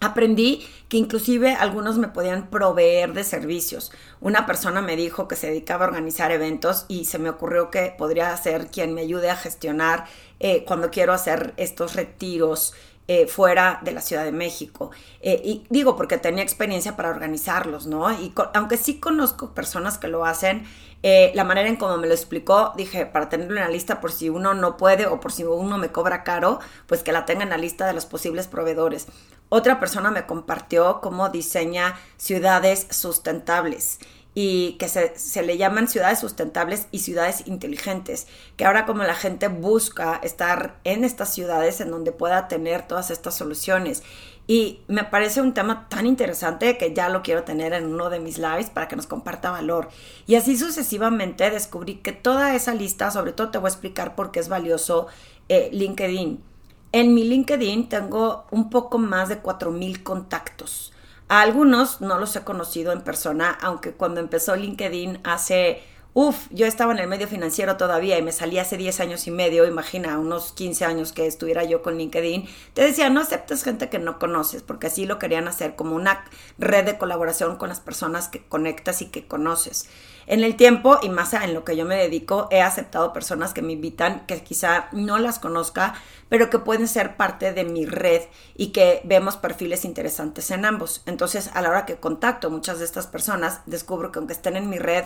Aprendí 0.00 0.66
que 0.88 0.96
inclusive 0.96 1.54
algunos 1.54 1.98
me 1.98 2.08
podían 2.08 2.50
proveer 2.50 3.12
de 3.12 3.22
servicios. 3.22 3.92
Una 4.20 4.46
persona 4.46 4.82
me 4.82 4.96
dijo 4.96 5.28
que 5.28 5.36
se 5.36 5.46
dedicaba 5.46 5.84
a 5.84 5.88
organizar 5.88 6.32
eventos 6.32 6.84
y 6.88 7.04
se 7.04 7.20
me 7.20 7.30
ocurrió 7.30 7.70
que 7.70 7.94
podría 7.96 8.36
ser 8.36 8.72
quien 8.72 8.92
me 8.92 9.02
ayude 9.02 9.30
a 9.30 9.36
gestionar 9.36 10.06
eh, 10.40 10.64
cuando 10.66 10.90
quiero 10.90 11.12
hacer 11.12 11.54
estos 11.56 11.94
retiros 11.94 12.74
eh, 13.14 13.26
fuera 13.26 13.78
de 13.82 13.92
la 13.92 14.00
Ciudad 14.00 14.24
de 14.24 14.32
México. 14.32 14.90
Eh, 15.20 15.38
y 15.44 15.66
digo, 15.68 15.96
porque 15.96 16.16
tenía 16.16 16.42
experiencia 16.42 16.96
para 16.96 17.10
organizarlos, 17.10 17.86
¿no? 17.86 18.10
Y 18.10 18.32
aunque 18.54 18.78
sí 18.78 19.00
conozco 19.00 19.52
personas 19.52 19.98
que 19.98 20.08
lo 20.08 20.24
hacen, 20.24 20.64
eh, 21.02 21.30
la 21.34 21.44
manera 21.44 21.68
en 21.68 21.76
cómo 21.76 21.98
me 21.98 22.06
lo 22.06 22.14
explicó, 22.14 22.72
dije, 22.74 23.04
para 23.04 23.28
tenerlo 23.28 23.58
en 23.58 23.64
la 23.64 23.68
lista 23.68 24.00
por 24.00 24.12
si 24.12 24.30
uno 24.30 24.54
no 24.54 24.78
puede 24.78 25.04
o 25.04 25.20
por 25.20 25.30
si 25.30 25.44
uno 25.44 25.76
me 25.76 25.92
cobra 25.92 26.24
caro, 26.24 26.58
pues 26.86 27.02
que 27.02 27.12
la 27.12 27.26
tenga 27.26 27.42
en 27.42 27.50
la 27.50 27.58
lista 27.58 27.86
de 27.86 27.92
los 27.92 28.06
posibles 28.06 28.48
proveedores. 28.48 29.08
Otra 29.50 29.78
persona 29.78 30.10
me 30.10 30.24
compartió 30.24 31.02
cómo 31.02 31.28
diseña 31.28 31.98
ciudades 32.16 32.86
sustentables 32.88 33.98
y 34.34 34.72
que 34.78 34.88
se, 34.88 35.42
le 35.42 35.58
llaman 35.58 35.88
ciudades 35.88 36.20
sustentables 36.20 36.86
y 36.90 37.00
ciudades 37.00 37.46
inteligentes, 37.46 38.26
que 38.56 38.64
ahora 38.64 38.86
como 38.86 39.02
la 39.02 39.14
gente 39.14 39.48
busca 39.48 40.20
estar 40.22 40.78
en 40.84 41.04
estas 41.04 41.34
ciudades 41.34 41.80
en 41.80 41.90
donde 41.90 42.12
pueda 42.12 42.48
tener 42.48 42.86
todas 42.86 43.10
estas 43.10 43.36
soluciones. 43.36 44.02
Y 44.46 44.80
me 44.88 45.04
parece 45.04 45.40
un 45.40 45.54
tema 45.54 45.88
tan 45.88 46.06
interesante 46.06 46.76
que 46.78 46.94
ya 46.94 47.08
lo 47.08 47.22
quiero 47.22 47.44
tener 47.44 47.74
en 47.74 47.86
uno 47.86 48.10
de 48.10 48.20
mis 48.20 48.38
lives 48.38 48.70
para 48.70 48.88
que 48.88 48.96
nos 48.96 49.06
comparta 49.06 49.50
valor. 49.50 49.88
Y 50.26 50.34
así 50.34 50.56
sucesivamente 50.56 51.48
descubrí 51.50 51.96
que 51.96 52.12
toda 52.12 52.54
esa 52.54 52.74
lista, 52.74 53.10
sobre 53.10 53.32
todo 53.32 53.50
te 53.50 53.58
voy 53.58 53.68
a 53.68 53.72
explicar 53.72 54.16
por 54.16 54.32
qué 54.32 54.40
es 54.40 54.48
valioso 54.48 55.06
eh, 55.48 55.68
LinkedIn. 55.72 56.42
En 56.90 57.14
mi 57.14 57.24
LinkedIn 57.24 57.88
tengo 57.88 58.46
un 58.50 58.68
poco 58.68 58.98
más 58.98 59.28
de 59.28 59.42
4.000 59.42 60.02
contactos 60.02 60.92
algunos 61.40 62.00
no 62.00 62.18
los 62.18 62.36
he 62.36 62.42
conocido 62.42 62.92
en 62.92 63.02
persona, 63.02 63.56
aunque 63.62 63.92
cuando 63.92 64.20
empezó 64.20 64.54
LinkedIn 64.54 65.20
hace 65.24 65.82
Uf, 66.14 66.48
yo 66.50 66.66
estaba 66.66 66.92
en 66.92 66.98
el 66.98 67.08
medio 67.08 67.26
financiero 67.26 67.78
todavía 67.78 68.18
y 68.18 68.22
me 68.22 68.32
salí 68.32 68.58
hace 68.58 68.76
10 68.76 69.00
años 69.00 69.26
y 69.26 69.30
medio, 69.30 69.66
imagina, 69.66 70.18
unos 70.18 70.52
15 70.52 70.84
años 70.84 71.12
que 71.12 71.26
estuviera 71.26 71.64
yo 71.64 71.80
con 71.80 71.96
LinkedIn, 71.96 72.46
te 72.74 72.82
decía, 72.82 73.08
no 73.08 73.22
aceptes 73.22 73.64
gente 73.64 73.88
que 73.88 73.98
no 73.98 74.18
conoces, 74.18 74.62
porque 74.62 74.88
así 74.88 75.06
lo 75.06 75.18
querían 75.18 75.48
hacer 75.48 75.74
como 75.74 75.96
una 75.96 76.22
red 76.58 76.84
de 76.84 76.98
colaboración 76.98 77.56
con 77.56 77.70
las 77.70 77.80
personas 77.80 78.28
que 78.28 78.44
conectas 78.44 79.00
y 79.00 79.06
que 79.06 79.26
conoces. 79.26 79.88
En 80.32 80.44
el 80.44 80.56
tiempo 80.56 80.98
y 81.02 81.10
más 81.10 81.34
en 81.34 81.52
lo 81.52 81.62
que 81.62 81.76
yo 81.76 81.84
me 81.84 81.94
dedico, 81.94 82.48
he 82.50 82.62
aceptado 82.62 83.12
personas 83.12 83.52
que 83.52 83.60
me 83.60 83.74
invitan, 83.74 84.24
que 84.24 84.42
quizá 84.42 84.88
no 84.90 85.18
las 85.18 85.38
conozca, 85.38 85.92
pero 86.30 86.48
que 86.48 86.58
pueden 86.58 86.88
ser 86.88 87.18
parte 87.18 87.52
de 87.52 87.64
mi 87.64 87.84
red 87.84 88.22
y 88.56 88.68
que 88.68 89.02
vemos 89.04 89.36
perfiles 89.36 89.84
interesantes 89.84 90.50
en 90.50 90.64
ambos. 90.64 91.02
Entonces, 91.04 91.50
a 91.52 91.60
la 91.60 91.68
hora 91.68 91.84
que 91.84 91.96
contacto 91.96 92.48
muchas 92.48 92.78
de 92.78 92.86
estas 92.86 93.06
personas, 93.06 93.60
descubro 93.66 94.10
que 94.10 94.20
aunque 94.20 94.32
estén 94.32 94.56
en 94.56 94.70
mi 94.70 94.78
red, 94.78 95.04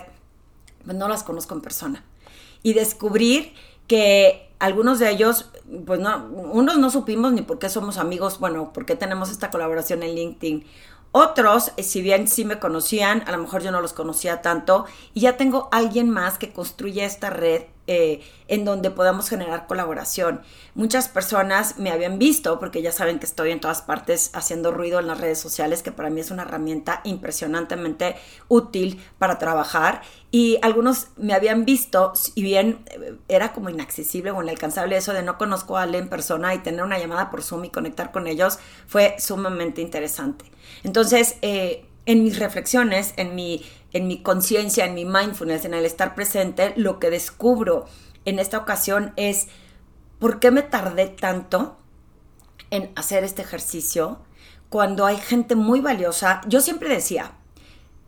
pues 0.85 0.95
no 0.95 1.09
las 1.09 1.23
conozco 1.23 1.53
en 1.55 1.59
persona. 1.59 2.05
Y 2.63 2.71
descubrir 2.71 3.53
que 3.85 4.49
algunos 4.59 4.97
de 4.97 5.09
ellos, 5.09 5.49
pues 5.85 5.99
no, 5.99 6.25
unos 6.53 6.77
no 6.77 6.89
supimos 6.89 7.33
ni 7.33 7.41
por 7.41 7.59
qué 7.59 7.67
somos 7.67 7.97
amigos, 7.97 8.39
bueno, 8.39 8.71
por 8.71 8.85
qué 8.85 8.95
tenemos 8.95 9.29
esta 9.29 9.49
colaboración 9.51 10.03
en 10.03 10.15
LinkedIn. 10.15 10.65
Otros, 11.11 11.71
eh, 11.77 11.83
si 11.83 12.01
bien 12.01 12.27
sí 12.27 12.45
me 12.45 12.59
conocían, 12.59 13.23
a 13.27 13.31
lo 13.31 13.37
mejor 13.39 13.63
yo 13.63 13.71
no 13.71 13.81
los 13.81 13.93
conocía 13.93 14.41
tanto 14.41 14.85
y 15.13 15.21
ya 15.21 15.37
tengo 15.37 15.69
alguien 15.71 16.09
más 16.09 16.37
que 16.37 16.53
construye 16.53 17.05
esta 17.05 17.29
red 17.29 17.63
eh, 17.87 18.21
en 18.47 18.65
donde 18.65 18.91
podamos 18.91 19.29
generar 19.29 19.67
colaboración. 19.67 20.41
Muchas 20.75 21.07
personas 21.09 21.79
me 21.79 21.91
habían 21.91 22.19
visto, 22.19 22.59
porque 22.59 22.81
ya 22.81 22.91
saben 22.91 23.19
que 23.19 23.25
estoy 23.25 23.51
en 23.51 23.59
todas 23.59 23.81
partes 23.81 24.29
haciendo 24.33 24.71
ruido 24.71 24.99
en 24.99 25.07
las 25.07 25.19
redes 25.19 25.39
sociales, 25.39 25.83
que 25.83 25.91
para 25.91 26.09
mí 26.09 26.21
es 26.21 26.31
una 26.31 26.43
herramienta 26.43 27.01
impresionantemente 27.03 28.15
útil 28.47 29.01
para 29.17 29.39
trabajar. 29.39 30.01
Y 30.31 30.59
algunos 30.61 31.07
me 31.15 31.33
habían 31.33 31.65
visto, 31.65 32.13
y 32.35 32.43
bien 32.43 32.83
eh, 32.87 33.15
era 33.27 33.53
como 33.53 33.69
inaccesible 33.69 34.31
o 34.31 34.43
inalcanzable 34.43 34.97
eso 34.97 35.13
de 35.13 35.23
no 35.23 35.37
conozco 35.37 35.77
a 35.77 35.83
alguien 35.83 36.03
en 36.03 36.09
persona 36.09 36.53
y 36.53 36.59
tener 36.59 36.83
una 36.83 36.99
llamada 36.99 37.31
por 37.31 37.41
Zoom 37.41 37.65
y 37.65 37.69
conectar 37.69 38.11
con 38.11 38.27
ellos, 38.27 38.59
fue 38.87 39.15
sumamente 39.19 39.81
interesante. 39.81 40.45
Entonces, 40.83 41.37
eh, 41.41 41.85
en 42.07 42.23
mis 42.23 42.39
reflexiones, 42.39 43.13
en 43.17 43.35
mi, 43.35 43.63
en 43.93 44.07
mi 44.07 44.21
conciencia, 44.21 44.85
en 44.85 44.93
mi 44.93 45.05
mindfulness, 45.05 45.65
en 45.65 45.73
el 45.73 45.85
estar 45.85 46.15
presente, 46.15 46.73
lo 46.75 46.99
que 46.99 47.09
descubro 47.09 47.85
en 48.25 48.39
esta 48.39 48.57
ocasión 48.57 49.13
es 49.15 49.47
por 50.19 50.39
qué 50.39 50.51
me 50.51 50.61
tardé 50.61 51.07
tanto 51.07 51.77
en 52.69 52.91
hacer 52.95 53.23
este 53.23 53.41
ejercicio 53.41 54.19
cuando 54.69 55.05
hay 55.05 55.17
gente 55.17 55.55
muy 55.55 55.79
valiosa. 55.79 56.41
Yo 56.47 56.59
siempre 56.59 56.89
decía, 56.89 57.33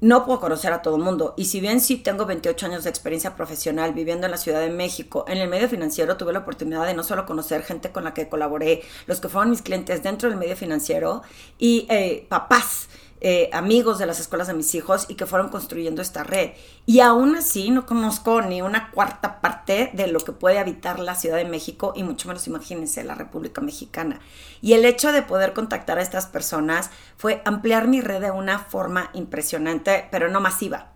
no 0.01 0.25
puedo 0.25 0.39
conocer 0.39 0.71
a 0.74 0.81
todo 0.81 0.95
el 0.95 1.03
mundo. 1.03 1.33
Y 1.38 1.45
si 1.45 1.59
bien 1.59 1.81
sí 1.81 1.98
tengo 1.98 2.25
28 2.25 2.65
años 2.65 2.83
de 2.83 2.89
experiencia 2.89 3.36
profesional 3.36 3.93
viviendo 3.93 4.25
en 4.25 4.31
la 4.31 4.38
Ciudad 4.38 4.62
de 4.62 4.69
México, 4.69 5.25
en 5.27 5.38
el 5.38 5.50
medio 5.50 5.67
financiero 5.67 6.17
tuve 6.17 6.33
la 6.33 6.39
oportunidad 6.39 6.86
de 6.86 6.93
no 6.93 7.03
solo 7.03 7.25
conocer 7.25 7.63
gente 7.63 7.91
con 7.91 8.03
la 8.03 8.13
que 8.13 8.29
colaboré, 8.29 8.81
los 9.07 9.19
que 9.19 9.29
fueron 9.29 9.50
mis 9.50 9.62
clientes 9.62 10.03
dentro 10.03 10.29
del 10.29 10.38
medio 10.38 10.55
financiero 10.55 11.21
y 11.57 11.86
eh, 11.89 12.25
papás 12.29 12.89
eh, 13.21 13.49
amigos 13.51 13.99
de 13.99 14.05
las 14.05 14.19
escuelas 14.19 14.47
de 14.47 14.53
mis 14.53 14.73
hijos 14.75 15.05
y 15.09 15.15
que 15.15 15.25
fueron 15.25 15.49
construyendo 15.49 16.01
esta 16.01 16.23
red. 16.23 16.51
Y 16.85 17.01
aún 17.01 17.35
así 17.35 17.69
no 17.69 17.85
conozco 17.85 18.41
ni 18.41 18.61
una 18.61 18.91
cuarta 18.91 19.41
parte 19.41 19.91
de 19.93 20.07
lo 20.07 20.21
que 20.21 20.31
puede 20.31 20.57
habitar 20.57 20.99
la 20.99 21.15
Ciudad 21.15 21.35
de 21.38 21.45
México 21.45 21.93
y 21.95 22.03
mucho 22.03 22.29
menos 22.29 22.47
imagínense 22.47 23.03
la 23.03 23.15
República 23.15 23.59
Mexicana. 23.59 24.19
Y 24.61 24.73
el 24.73 24.85
hecho 24.85 25.11
de 25.11 25.21
poder 25.21 25.53
contactar 25.53 25.97
a 25.97 26.01
estas 26.01 26.27
personas 26.27 26.91
fue 27.17 27.41
ampliar 27.43 27.88
mi 27.88 27.99
red 27.99 28.21
de 28.21 28.31
una 28.31 28.59
forma 28.59 29.09
impresionante, 29.13 30.07
pero 30.11 30.29
no 30.29 30.39
masiva. 30.39 30.91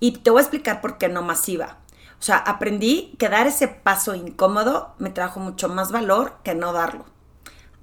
Y 0.00 0.12
te 0.12 0.30
voy 0.30 0.40
a 0.40 0.42
explicar 0.42 0.80
por 0.80 0.98
qué 0.98 1.08
no 1.08 1.22
masiva. 1.22 1.78
O 2.18 2.22
sea, 2.22 2.38
aprendí 2.38 3.14
que 3.18 3.28
dar 3.28 3.46
ese 3.46 3.68
paso 3.68 4.14
incómodo 4.14 4.94
me 4.98 5.10
trajo 5.10 5.40
mucho 5.40 5.68
más 5.68 5.92
valor 5.92 6.38
que 6.42 6.54
no 6.54 6.72
darlo. 6.72 7.04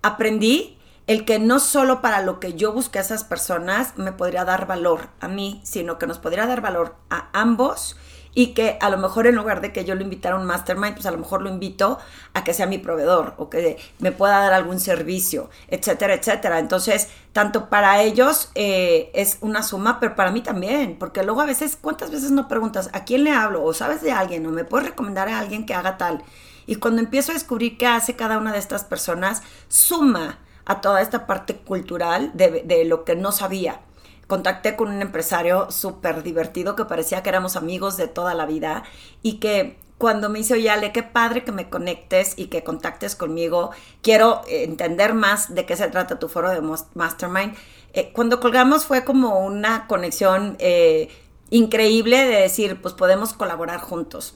Aprendí 0.02 0.78
el 1.12 1.26
que 1.26 1.40
no 1.40 1.60
solo 1.60 2.02
para 2.02 2.22
lo 2.22 2.40
que 2.40 2.54
yo 2.54 2.72
busqué 2.72 3.00
a 3.00 3.02
esas 3.02 3.26
personas 3.26 3.98
me 3.98 4.14
podría 4.14 4.46
dar 4.46 4.66
valor 4.66 5.10
a 5.20 5.28
mí, 5.28 5.60
sino 5.66 6.00
que 6.00 6.08
nos 6.08 6.20
podría 6.20 6.46
dar 6.46 6.62
valor 6.62 6.96
a 7.10 7.28
ambos 7.34 7.98
y 8.34 8.54
que 8.54 8.78
a 8.80 8.90
lo 8.90 8.98
mejor 8.98 9.28
en 9.28 9.36
lugar 9.36 9.60
de 9.60 9.74
que 9.74 9.84
yo 9.84 9.94
lo 9.94 10.04
invitara 10.04 10.38
a 10.38 10.40
un 10.40 10.46
mastermind, 10.46 10.94
pues 10.94 11.06
a 11.06 11.12
lo 11.12 11.18
mejor 11.18 11.42
lo 11.42 11.50
invito 11.50 12.00
a 12.34 12.46
que 12.46 12.54
sea 12.54 12.66
mi 12.66 12.78
proveedor 12.78 13.34
o 13.36 13.50
que 13.50 13.78
me 14.00 14.14
pueda 14.14 14.40
dar 14.40 14.54
algún 14.54 14.80
servicio, 14.80 15.50
etcétera, 15.68 16.14
etcétera. 16.14 16.60
Entonces, 16.60 17.10
tanto 17.34 17.68
para 17.68 18.02
ellos 18.02 18.50
eh, 18.56 19.12
es 19.14 19.38
una 19.42 19.64
suma, 19.64 20.00
pero 20.00 20.16
para 20.16 20.32
mí 20.32 20.40
también, 20.40 20.96
porque 20.98 21.24
luego 21.24 21.42
a 21.42 21.46
veces, 21.46 21.76
¿cuántas 21.76 22.10
veces 22.10 22.32
no 22.32 22.48
preguntas 22.48 22.90
a 22.94 23.04
quién 23.04 23.26
le 23.26 23.34
hablo 23.34 23.66
o 23.66 23.74
sabes 23.74 24.02
de 24.02 24.14
alguien 24.14 24.46
o 24.46 24.52
me 24.52 24.64
puedes 24.64 24.88
recomendar 24.88 25.28
a 25.28 25.40
alguien 25.40 25.66
que 25.66 25.74
haga 25.74 25.98
tal? 25.98 26.24
Y 26.68 26.76
cuando 26.76 27.02
empiezo 27.02 27.34
a 27.34 27.36
descubrir 27.36 27.78
qué 27.78 27.86
hace 27.86 28.16
cada 28.16 28.38
una 28.38 28.54
de 28.54 28.60
estas 28.60 28.86
personas, 28.86 29.44
suma 29.68 30.40
a 30.66 30.82
toda 30.82 31.02
esta 31.02 31.28
parte 31.28 31.56
cultural 31.56 32.32
de, 32.34 32.84
lo 32.86 33.04
que 33.04 33.16
no 33.16 33.32
sabía. 33.32 33.82
Contacté 34.28 34.76
con 34.76 34.90
un 34.90 35.02
empresario 35.02 35.72
súper 35.72 36.24
divertido 36.24 36.76
que 36.76 36.86
parecía 36.86 37.22
que 37.24 37.30
éramos 37.30 37.56
amigos 37.56 37.98
de 37.98 38.08
toda 38.08 38.34
la 38.34 38.46
vida 38.46 38.84
y 39.22 39.40
que 39.40 39.78
cuando 39.98 40.30
me 40.30 40.40
dice, 40.40 40.56
oye, 40.56 40.70
Ale, 40.70 40.92
qué 40.92 41.04
padre 41.04 41.44
que 41.44 41.52
me 41.52 41.70
conectes 41.70 42.34
y 42.36 42.48
que 42.48 42.64
contactes 42.64 43.16
conmigo, 43.16 43.70
quiero 44.02 44.42
entender 44.48 45.14
más 45.14 45.54
de 45.54 45.66
qué 45.66 45.76
se 45.76 45.90
trata 45.90 46.18
tu 46.18 46.28
foro 46.28 46.50
de 46.50 46.62
Mastermind. 46.96 47.56
Eh, 47.94 48.12
cuando 48.14 48.40
colgamos 48.40 48.86
fue 48.86 49.04
como 49.04 49.46
una 49.46 49.86
conexión 49.86 50.56
eh, 50.60 51.10
increíble 51.52 52.18
de 52.18 52.42
decir, 52.42 52.82
pues 52.82 52.96
podemos 52.96 53.34
colaborar 53.34 53.80
juntos. 53.80 54.36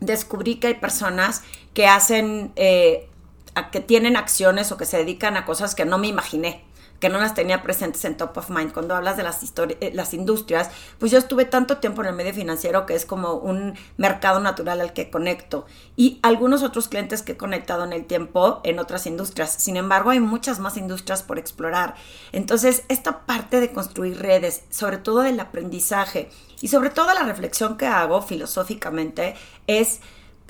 Descubrí 0.00 0.56
que 0.56 0.68
hay 0.68 0.74
personas 0.74 1.42
que 1.74 1.86
hacen 1.86 2.52
eh, 2.56 3.08
a 3.54 3.70
que 3.70 3.80
tienen 3.80 4.16
acciones 4.16 4.72
o 4.72 4.76
que 4.76 4.86
se 4.86 4.98
dedican 4.98 5.36
a 5.36 5.44
cosas 5.44 5.74
que 5.74 5.84
no 5.84 5.98
me 5.98 6.08
imaginé 6.08 6.64
que 7.04 7.08
no 7.10 7.18
las 7.18 7.34
tenía 7.34 7.62
presentes 7.62 8.04
en 8.06 8.16
top 8.16 8.38
of 8.38 8.48
mind. 8.48 8.72
Cuando 8.72 8.94
hablas 8.94 9.18
de 9.18 9.22
las, 9.24 9.42
eh, 9.42 9.90
las 9.92 10.14
industrias, 10.14 10.70
pues 10.98 11.12
yo 11.12 11.18
estuve 11.18 11.44
tanto 11.44 11.76
tiempo 11.78 12.02
en 12.02 12.08
el 12.08 12.14
medio 12.14 12.32
financiero 12.32 12.86
que 12.86 12.94
es 12.94 13.04
como 13.04 13.34
un 13.34 13.74
mercado 13.96 14.40
natural 14.40 14.80
al 14.80 14.92
que 14.92 15.10
conecto. 15.10 15.66
Y 15.96 16.18
algunos 16.22 16.62
otros 16.62 16.88
clientes 16.88 17.22
que 17.22 17.32
he 17.32 17.36
conectado 17.36 17.84
en 17.84 17.92
el 17.92 18.06
tiempo 18.06 18.60
en 18.64 18.78
otras 18.78 19.06
industrias. 19.06 19.52
Sin 19.52 19.76
embargo, 19.76 20.10
hay 20.10 20.20
muchas 20.20 20.60
más 20.60 20.76
industrias 20.76 21.22
por 21.22 21.38
explorar. 21.38 21.94
Entonces, 22.32 22.84
esta 22.88 23.26
parte 23.26 23.60
de 23.60 23.72
construir 23.72 24.18
redes, 24.20 24.62
sobre 24.70 24.98
todo 24.98 25.20
del 25.20 25.38
aprendizaje 25.40 26.30
y 26.60 26.68
sobre 26.68 26.90
todo 26.90 27.12
la 27.12 27.24
reflexión 27.24 27.76
que 27.76 27.86
hago 27.86 28.22
filosóficamente, 28.22 29.34
es 29.66 30.00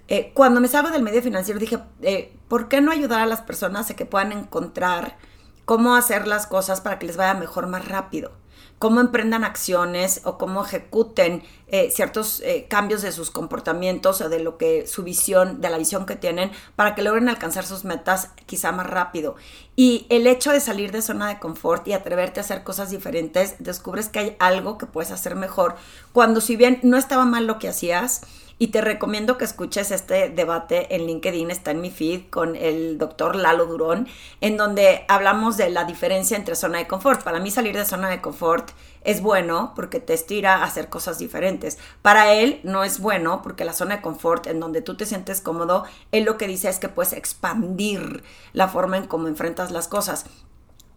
eh, 0.06 0.32
cuando 0.34 0.61
me 0.61 0.68
salgo 0.68 0.90
del 0.90 1.02
medio 1.02 1.23
financiero 1.23 1.58
dije, 1.58 1.78
eh, 2.02 2.34
¿por 2.49 2.69
qué 2.69 2.81
no 2.81 2.91
ayudar 2.91 3.21
a 3.21 3.27
las 3.27 3.43
personas 3.43 3.91
a 3.91 3.97
que 3.97 4.07
puedan 4.07 4.33
encontrar 4.33 5.17
cómo 5.65 5.95
hacer 5.95 6.27
las 6.27 6.47
cosas 6.47 6.81
para 6.81 6.99
que 6.99 7.07
les 7.07 7.17
vaya 7.17 7.35
mejor 7.35 7.67
más 7.67 7.89
rápido? 7.89 8.33
cómo 8.79 9.01
emprendan 9.01 9.45
acciones 9.45 10.21
o 10.25 10.37
cómo 10.37 10.63
ejecuten 10.63 11.43
eh, 11.69 11.91
ciertos 11.91 12.43
cambios 12.69 13.03
de 13.03 13.13
sus 13.13 13.31
comportamientos 13.31 14.21
o 14.21 14.29
de 14.29 14.41
lo 14.41 14.59
que 14.59 14.87
su 14.87 15.03
visión, 15.03 15.61
de 15.61 15.71
la 15.71 15.79
visión 15.79 16.05
que 16.07 16.17
tienen, 16.17 16.51
para 16.77 16.95
que 16.95 17.03
logren 17.03 17.29
alcanzar 17.29 17.65
sus 17.65 17.85
metas 17.85 18.31
quizá 18.47 18.73
más 18.73 18.87
rápido. 18.87 19.37
Y 19.77 20.07
el 20.11 20.27
hecho 20.27 20.53
de 20.53 20.61
salir 20.61 20.93
de 20.93 21.03
zona 21.03 21.29
de 21.29 21.39
confort 21.39 21.89
y 21.89 21.95
atreverte 21.95 22.41
a 22.41 22.43
hacer 22.43 22.63
cosas 22.63 22.91
diferentes, 22.91 23.57
descubres 23.59 24.09
que 24.09 24.19
hay 24.19 24.37
algo 24.39 24.77
que 24.77 24.87
puedes 24.87 25.11
hacer 25.11 25.35
mejor. 25.35 25.77
Cuando 26.13 26.41
si 26.41 26.57
bien 26.57 26.81
no 26.83 26.97
estaba 26.97 27.25
mal 27.25 27.47
lo 27.47 27.59
que 27.59 27.69
hacías, 27.69 28.23
y 28.58 28.68
te 28.68 28.80
recomiendo 28.80 29.37
que 29.37 29.44
escuches 29.44 29.90
este 29.90 30.28
debate 30.28 30.94
en 30.94 31.06
LinkedIn, 31.06 31.50
está 31.50 31.73
en 31.73 31.80
mi 31.80 31.90
feed 31.90 32.30
con 32.30 32.56
el 32.56 32.99
doctor 32.99 33.37
Lalo 33.37 33.66
Durón, 33.66 34.08
en 34.40 34.56
donde 34.56 35.04
hablamos 35.08 35.56
de 35.56 35.70
la 35.70 35.84
diferencia 35.84 36.37
entre 36.37 36.54
zona 36.54 36.78
de 36.78 36.87
confort. 36.87 37.23
Para 37.23 37.40
mí 37.40 37.50
salir 37.50 37.76
de 37.76 37.84
zona 37.84 38.08
de 38.08 38.20
confort 38.20 38.70
es 39.02 39.20
bueno 39.20 39.73
porque 39.75 40.00
te 40.00 40.14
estira 40.14 40.56
a 40.56 40.64
hacer 40.64 40.88
cosas 40.88 41.18
diferentes. 41.18 41.78
Para 42.02 42.32
él 42.32 42.61
no 42.62 42.84
es 42.84 43.00
bueno 43.00 43.42
porque 43.42 43.64
la 43.64 43.73
zona 43.73 43.96
de 43.96 44.02
confort 44.02 44.46
en 44.46 44.61
donde 44.61 44.82
tú 44.82 44.96
te 44.96 45.06
sientes 45.06 45.40
cómodo, 45.40 45.84
él 46.12 46.25
lo 46.25 46.38
que 46.38 46.46
dice 46.46 46.68
es 46.68 46.78
que 46.78 46.88
puedes 46.88 47.12
expandir 47.12 48.23
la 48.52 48.68
forma 48.68 48.96
en 48.96 49.06
cómo 49.06 49.28
enfrentas 49.28 49.70
las 49.70 49.88
cosas. 49.88 50.26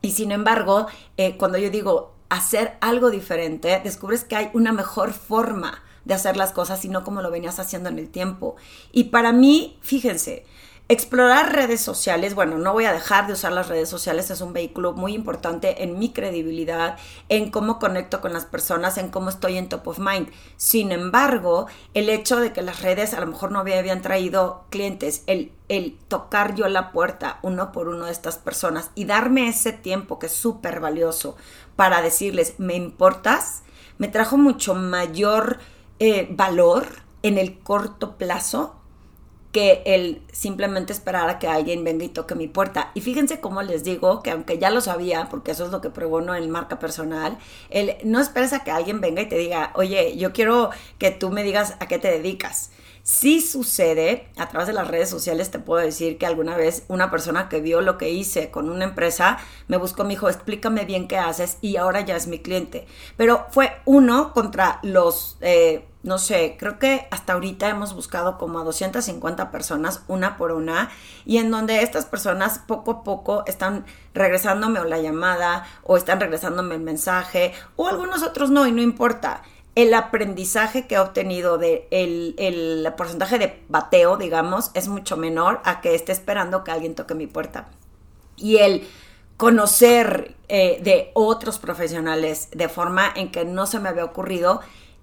Y 0.02 0.12
sin 0.12 0.32
embargo, 0.32 0.88
eh, 1.18 1.38
cuando 1.38 1.58
yo 1.58 1.70
digo 1.70 2.14
hacer 2.30 2.78
algo 2.82 3.10
diferente, 3.10 3.82
descubres 3.84 4.24
que 4.24 4.36
hay 4.36 4.50
una 4.54 4.72
mejor 4.72 5.12
forma 5.12 5.84
de 6.08 6.14
hacer 6.14 6.38
las 6.38 6.54
cosas, 6.54 6.80
sino 6.80 7.04
como 7.04 7.22
lo 7.22 7.30
venías 7.30 7.60
haciendo 7.60 7.90
en 7.90 8.00
el 8.00 8.10
tiempo. 8.10 8.56
Y 8.94 9.06
para 9.06 9.34
mí, 9.34 9.78
fíjense, 9.82 10.46
explorar 10.88 11.54
redes 11.54 11.82
sociales, 11.82 12.34
bueno, 12.34 12.58
no 12.58 12.72
voy 12.72 12.86
a 12.86 12.94
dejar 12.94 13.28
de 13.28 13.34
usar 13.34 13.52
las 13.52 13.68
redes 13.68 13.90
sociales, 13.90 14.32
es 14.32 14.40
un 14.40 14.54
vehículo 14.54 14.94
muy 14.94 15.14
importante 15.14 15.84
en 15.84 16.00
mi 16.00 16.14
credibilidad, 16.14 16.98
en 17.28 17.52
cómo 17.52 17.78
conecto 17.78 18.22
con 18.22 18.32
las 18.32 18.46
personas, 18.46 18.98
en 18.98 19.10
cómo 19.10 19.30
estoy 19.30 19.58
en 19.58 19.68
top 19.68 19.86
of 19.86 20.00
mind. 20.00 20.30
Sin 20.56 20.94
embargo, 20.94 21.68
el 21.94 22.10
hecho 22.10 22.40
de 22.40 22.54
que 22.54 22.62
las 22.62 22.82
redes 22.82 23.14
a 23.14 23.20
lo 23.20 23.28
mejor 23.28 23.52
no 23.52 23.60
habían 23.60 24.02
traído 24.02 24.64
clientes, 24.70 25.24
el, 25.28 25.52
el 25.68 25.98
tocar 26.08 26.56
yo 26.56 26.70
la 26.70 26.94
puerta 26.94 27.40
uno 27.42 27.74
por 27.74 27.90
uno 27.90 28.06
de 28.06 28.14
estas 28.14 28.38
personas 28.38 28.92
y 28.96 29.04
darme 29.04 29.50
ese 29.50 29.74
tiempo 29.74 30.20
que 30.20 30.28
es 30.28 30.34
súper 30.34 30.80
valioso 30.80 31.36
para 31.76 32.02
decirles, 32.02 32.54
¿me 32.60 32.76
importas? 32.76 33.64
Me 33.98 34.08
trajo 34.08 34.38
mucho 34.38 34.74
mayor 34.74 35.60
eh, 36.00 36.28
valor 36.30 36.88
en 37.24 37.38
el 37.38 37.60
corto 37.60 38.18
plazo 38.18 38.76
que 39.52 39.82
el 39.86 40.22
simplemente 40.32 40.94
esperar 40.94 41.30
a 41.30 41.40
que 41.40 41.48
alguien 41.48 41.84
venga 41.84 42.06
y 42.06 42.10
toque 42.10 42.36
mi 42.36 42.48
puerta. 42.48 42.92
Y 42.94 43.02
fíjense 43.02 43.40
cómo 43.40 43.62
les 43.64 43.84
digo 43.84 44.22
que 44.22 44.32
aunque 44.32 44.60
ya 44.60 44.70
lo 44.70 44.82
sabía, 44.82 45.30
porque 45.30 45.52
eso 45.52 45.66
es 45.66 45.72
lo 45.72 45.82
que 45.82 45.90
pregono 45.90 46.36
en 46.36 46.50
marca 46.52 46.80
personal, 46.80 47.38
el 47.70 47.96
no 48.04 48.20
esperes 48.20 48.54
a 48.54 48.64
que 48.64 48.72
alguien 48.72 49.02
venga 49.02 49.22
y 49.22 49.30
te 49.30 49.38
diga, 49.38 49.72
oye, 49.76 50.16
yo 50.18 50.34
quiero 50.34 50.70
que 51.00 51.12
tú 51.12 51.30
me 51.32 51.44
digas 51.44 51.76
a 51.80 51.88
qué 51.88 51.98
te 51.98 52.10
dedicas. 52.10 52.72
Sí 53.10 53.40
sucede, 53.40 54.28
a 54.36 54.50
través 54.50 54.68
de 54.68 54.74
las 54.74 54.90
redes 54.90 55.10
sociales 55.10 55.50
te 55.50 55.60
puedo 55.60 55.82
decir 55.82 56.18
que 56.18 56.26
alguna 56.26 56.58
vez 56.58 56.84
una 56.90 57.10
persona 57.10 57.48
que 57.48 57.62
vio 57.62 57.80
lo 57.80 57.98
que 57.98 58.10
hice 58.10 58.52
con 58.52 58.70
una 58.70 58.84
empresa 58.84 59.38
me 59.70 59.78
buscó, 59.78 60.04
me 60.04 60.10
dijo, 60.10 60.28
explícame 60.28 60.84
bien 60.84 61.08
qué 61.08 61.18
haces 61.18 61.58
y 61.62 61.78
ahora 61.78 62.02
ya 62.02 62.18
es 62.18 62.28
mi 62.28 62.40
cliente. 62.40 62.86
Pero 63.16 63.48
fue 63.50 63.72
uno 63.86 64.34
contra 64.34 64.80
los, 64.84 65.38
eh, 65.40 65.88
no 66.04 66.18
sé, 66.18 66.58
creo 66.60 66.80
que 66.80 67.08
hasta 67.10 67.32
ahorita 67.32 67.70
hemos 67.70 67.94
buscado 67.94 68.38
como 68.38 68.60
a 68.60 68.66
250 68.66 69.52
personas, 69.52 70.02
una 70.10 70.36
por 70.36 70.52
una, 70.52 70.90
y 71.24 71.38
en 71.38 71.50
donde 71.50 71.84
estas 71.84 72.06
personas 72.06 72.60
poco 72.60 72.92
a 72.92 73.04
poco 73.06 73.46
están 73.46 73.86
regresándome 74.14 74.84
la 74.84 75.00
llamada 75.00 75.66
o 75.84 75.96
están 75.96 76.20
regresándome 76.20 76.76
el 76.76 76.82
mensaje 76.82 77.54
o 77.78 77.88
algunos 77.88 78.22
otros 78.22 78.50
no 78.50 78.68
y 78.68 78.74
no 78.74 78.82
importa 78.82 79.44
el 79.78 79.94
aprendizaje 79.94 80.88
que 80.88 80.96
he 80.96 81.00
obtenido 81.00 81.60
de 81.60 81.88
el, 81.92 82.92
porcentaje 82.98 83.38
de 83.38 83.64
bateo, 83.70 84.18
digamos, 84.18 84.72
es 84.74 84.88
mucho 84.88 85.18
menor 85.18 85.62
a 85.66 85.82
que 85.82 85.94
esté 85.94 86.12
esperando 86.14 86.64
que 86.64 86.72
alguien 86.72 86.96
toque 86.96 87.14
mi 87.14 87.28
puerta. 87.28 87.70
Y 88.38 88.58
el 88.58 88.88
conocer 89.38 90.36
eh, 90.48 90.80
de 90.82 91.12
otros 91.14 91.60
profesionales 91.60 92.50
de 92.54 92.70
forma 92.70 93.14
en 93.16 93.32
que 93.32 93.46
no 93.46 93.68
se 93.68 93.80
me 93.80 93.90
había 93.90 94.04
ocurrido, 94.04 94.62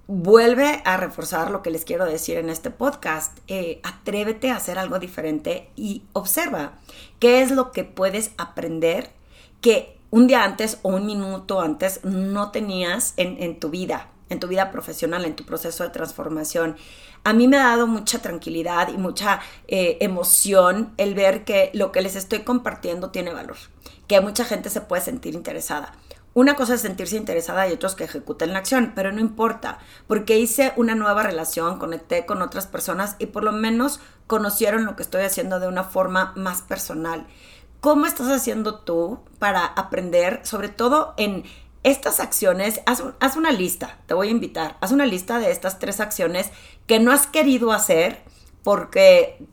vuelve 0.09 0.83
a 0.85 0.97
reforzar 0.97 1.53
lo 1.53 1.63
que 1.63 1.71
les 1.71 1.85
quiero 1.85 2.05
decir 2.05 2.39
en 2.39 2.51
este 2.51 2.71
podcast. 2.71 3.39
Eh, 3.47 3.81
atrévete 3.85 4.51
a 4.51 4.57
hacer 4.57 4.81
algo 4.81 4.99
diferente 4.99 5.71
y 5.77 6.03
observa 6.15 6.73
qué 7.21 7.43
es 7.43 7.53
lo 7.53 7.71
que 7.71 7.85
puedes 7.85 8.33
aprender 8.39 9.13
que 9.61 9.97
un 10.11 10.27
día 10.27 10.43
antes 10.43 10.81
o 10.83 10.89
un 10.89 11.07
minuto 11.07 11.61
antes 11.61 12.05
no 12.05 12.51
tenías 12.51 13.15
en, 13.17 13.41
en 13.41 13.61
tu 13.61 13.71
vida 13.71 14.09
en 14.29 14.41
tu 14.41 14.49
vida 14.49 14.71
profesional, 14.71 15.25
en 15.25 15.37
tu 15.37 15.45
proceso 15.45 15.85
de 15.85 15.91
transformación. 15.91 16.77
A 17.25 17.33
mí 17.33 17.49
me 17.49 17.57
ha 17.57 17.65
dado 17.65 17.87
mucha 17.87 18.21
tranquilidad 18.21 18.89
y 18.89 18.99
mucha 18.99 19.41
eh, 19.69 19.99
emoción 20.01 20.93
el 20.97 21.15
ver 21.15 21.45
que 21.45 21.71
lo 21.75 21.93
que 21.93 22.03
les 22.03 22.17
estoy 22.17 22.41
compartiendo 22.41 23.11
tiene 23.11 23.33
valor, 23.33 23.57
que 24.09 24.21
mucha 24.21 24.45
gente 24.45 24.71
se 24.71 24.81
puede 24.81 25.03
sentir 25.03 25.35
interesada. 25.35 25.95
Una 26.35 26.57
cosa 26.57 26.75
es 26.75 26.81
sentirse 26.81 27.17
interesada 27.17 27.69
y 27.69 27.73
otros 27.73 27.95
que 27.95 28.03
ejecuten 28.03 28.53
la 28.53 28.59
acción, 28.59 28.93
pero 28.97 29.13
no 29.13 29.21
importa, 29.21 29.79
porque 30.09 30.37
hice 30.37 30.73
una 30.77 30.97
nueva 30.97 31.23
relación, 31.23 31.79
conecté 31.79 32.27
con 32.27 32.43
otras 32.43 32.67
personas 32.67 33.15
y 33.21 33.27
por 33.27 33.45
lo 33.45 33.53
menos 33.53 34.01
conocieron 34.27 34.85
lo 34.85 34.97
que 34.97 35.05
estoy 35.05 35.23
haciendo 35.23 35.61
de 35.61 35.69
una 35.69 35.85
forma 35.85 36.33
más 36.35 36.61
personal. 36.61 37.25
¿Cómo 37.79 38.07
estás 38.07 38.29
haciendo 38.31 38.81
tú 38.81 39.21
para 39.39 39.65
aprender, 39.65 40.41
sobre 40.43 40.71
todo 40.71 41.15
en 41.19 41.45
estas 41.85 42.19
acciones, 42.19 42.81
haz, 42.87 43.37
una 43.37 43.53
lista, 43.53 43.99
te 44.07 44.15
voy 44.15 44.29
a 44.29 44.31
invitar, 44.33 44.77
haz 44.81 44.91
una 44.91 45.07
lista 45.07 45.39
de 45.39 45.51
estas 45.51 45.79
tres 45.79 46.01
acciones 46.01 46.51
que 46.87 46.99
no 46.99 47.13
has 47.13 47.27
querido 47.27 47.73
hacer 47.73 48.23
porque 48.63 49.47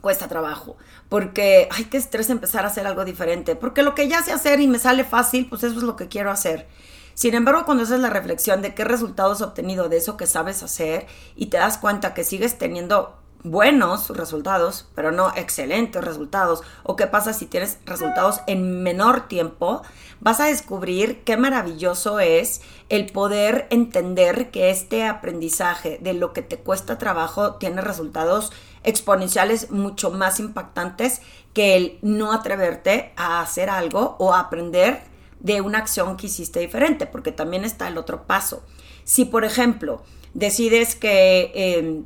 cuesta 0.00 0.26
trabajo, 0.26 0.76
porque 1.08 1.68
hay 1.70 1.84
que 1.84 1.96
estrés 1.96 2.28
empezar 2.28 2.64
a 2.64 2.68
hacer 2.68 2.88
algo 2.88 3.04
diferente, 3.04 3.54
porque 3.54 3.84
lo 3.84 3.94
que 3.94 4.08
ya 4.08 4.20
sé 4.22 4.32
hacer 4.32 4.60
y 4.60 4.66
me 4.66 4.80
sale 4.80 5.04
fácil, 5.04 5.48
pues 5.48 5.62
eso 5.62 5.78
es 5.78 5.84
lo 5.84 5.94
que 5.94 6.08
quiero 6.08 6.32
hacer. 6.32 6.66
Sin 7.14 7.34
embargo, 7.34 7.64
cuando 7.64 7.84
haces 7.84 8.00
la 8.00 8.10
reflexión 8.10 8.62
de 8.62 8.74
qué 8.74 8.82
resultados 8.82 9.40
has 9.40 9.48
obtenido 9.48 9.88
de 9.88 9.98
eso 9.98 10.16
que 10.16 10.26
sabes 10.26 10.62
hacer 10.64 11.06
y 11.36 11.46
te 11.46 11.58
das 11.58 11.78
cuenta 11.78 12.14
que 12.14 12.24
sigues 12.24 12.58
teniendo 12.58 13.20
buenos 13.42 14.10
resultados, 14.10 14.88
pero 14.94 15.12
no 15.12 15.32
excelentes 15.34 16.02
resultados, 16.02 16.62
o 16.82 16.96
qué 16.96 17.06
pasa 17.06 17.32
si 17.32 17.46
tienes 17.46 17.78
resultados 17.86 18.40
en 18.46 18.82
menor 18.82 19.28
tiempo, 19.28 19.82
vas 20.20 20.40
a 20.40 20.46
descubrir 20.46 21.22
qué 21.24 21.36
maravilloso 21.36 22.20
es 22.20 22.60
el 22.88 23.06
poder 23.06 23.66
entender 23.70 24.50
que 24.50 24.70
este 24.70 25.04
aprendizaje 25.04 25.98
de 26.00 26.14
lo 26.14 26.32
que 26.32 26.42
te 26.42 26.58
cuesta 26.58 26.98
trabajo 26.98 27.54
tiene 27.54 27.80
resultados 27.80 28.52
exponenciales 28.82 29.70
mucho 29.70 30.10
más 30.10 30.40
impactantes 30.40 31.20
que 31.52 31.76
el 31.76 31.98
no 32.02 32.32
atreverte 32.32 33.12
a 33.16 33.40
hacer 33.40 33.70
algo 33.70 34.16
o 34.18 34.32
a 34.34 34.40
aprender 34.40 35.02
de 35.40 35.60
una 35.60 35.78
acción 35.78 36.16
que 36.16 36.26
hiciste 36.26 36.60
diferente, 36.60 37.06
porque 37.06 37.32
también 37.32 37.64
está 37.64 37.88
el 37.88 37.98
otro 37.98 38.26
paso. 38.26 38.62
Si, 39.04 39.24
por 39.24 39.44
ejemplo, 39.44 40.02
decides 40.34 40.94
que... 40.94 41.52
Em, 41.54 42.04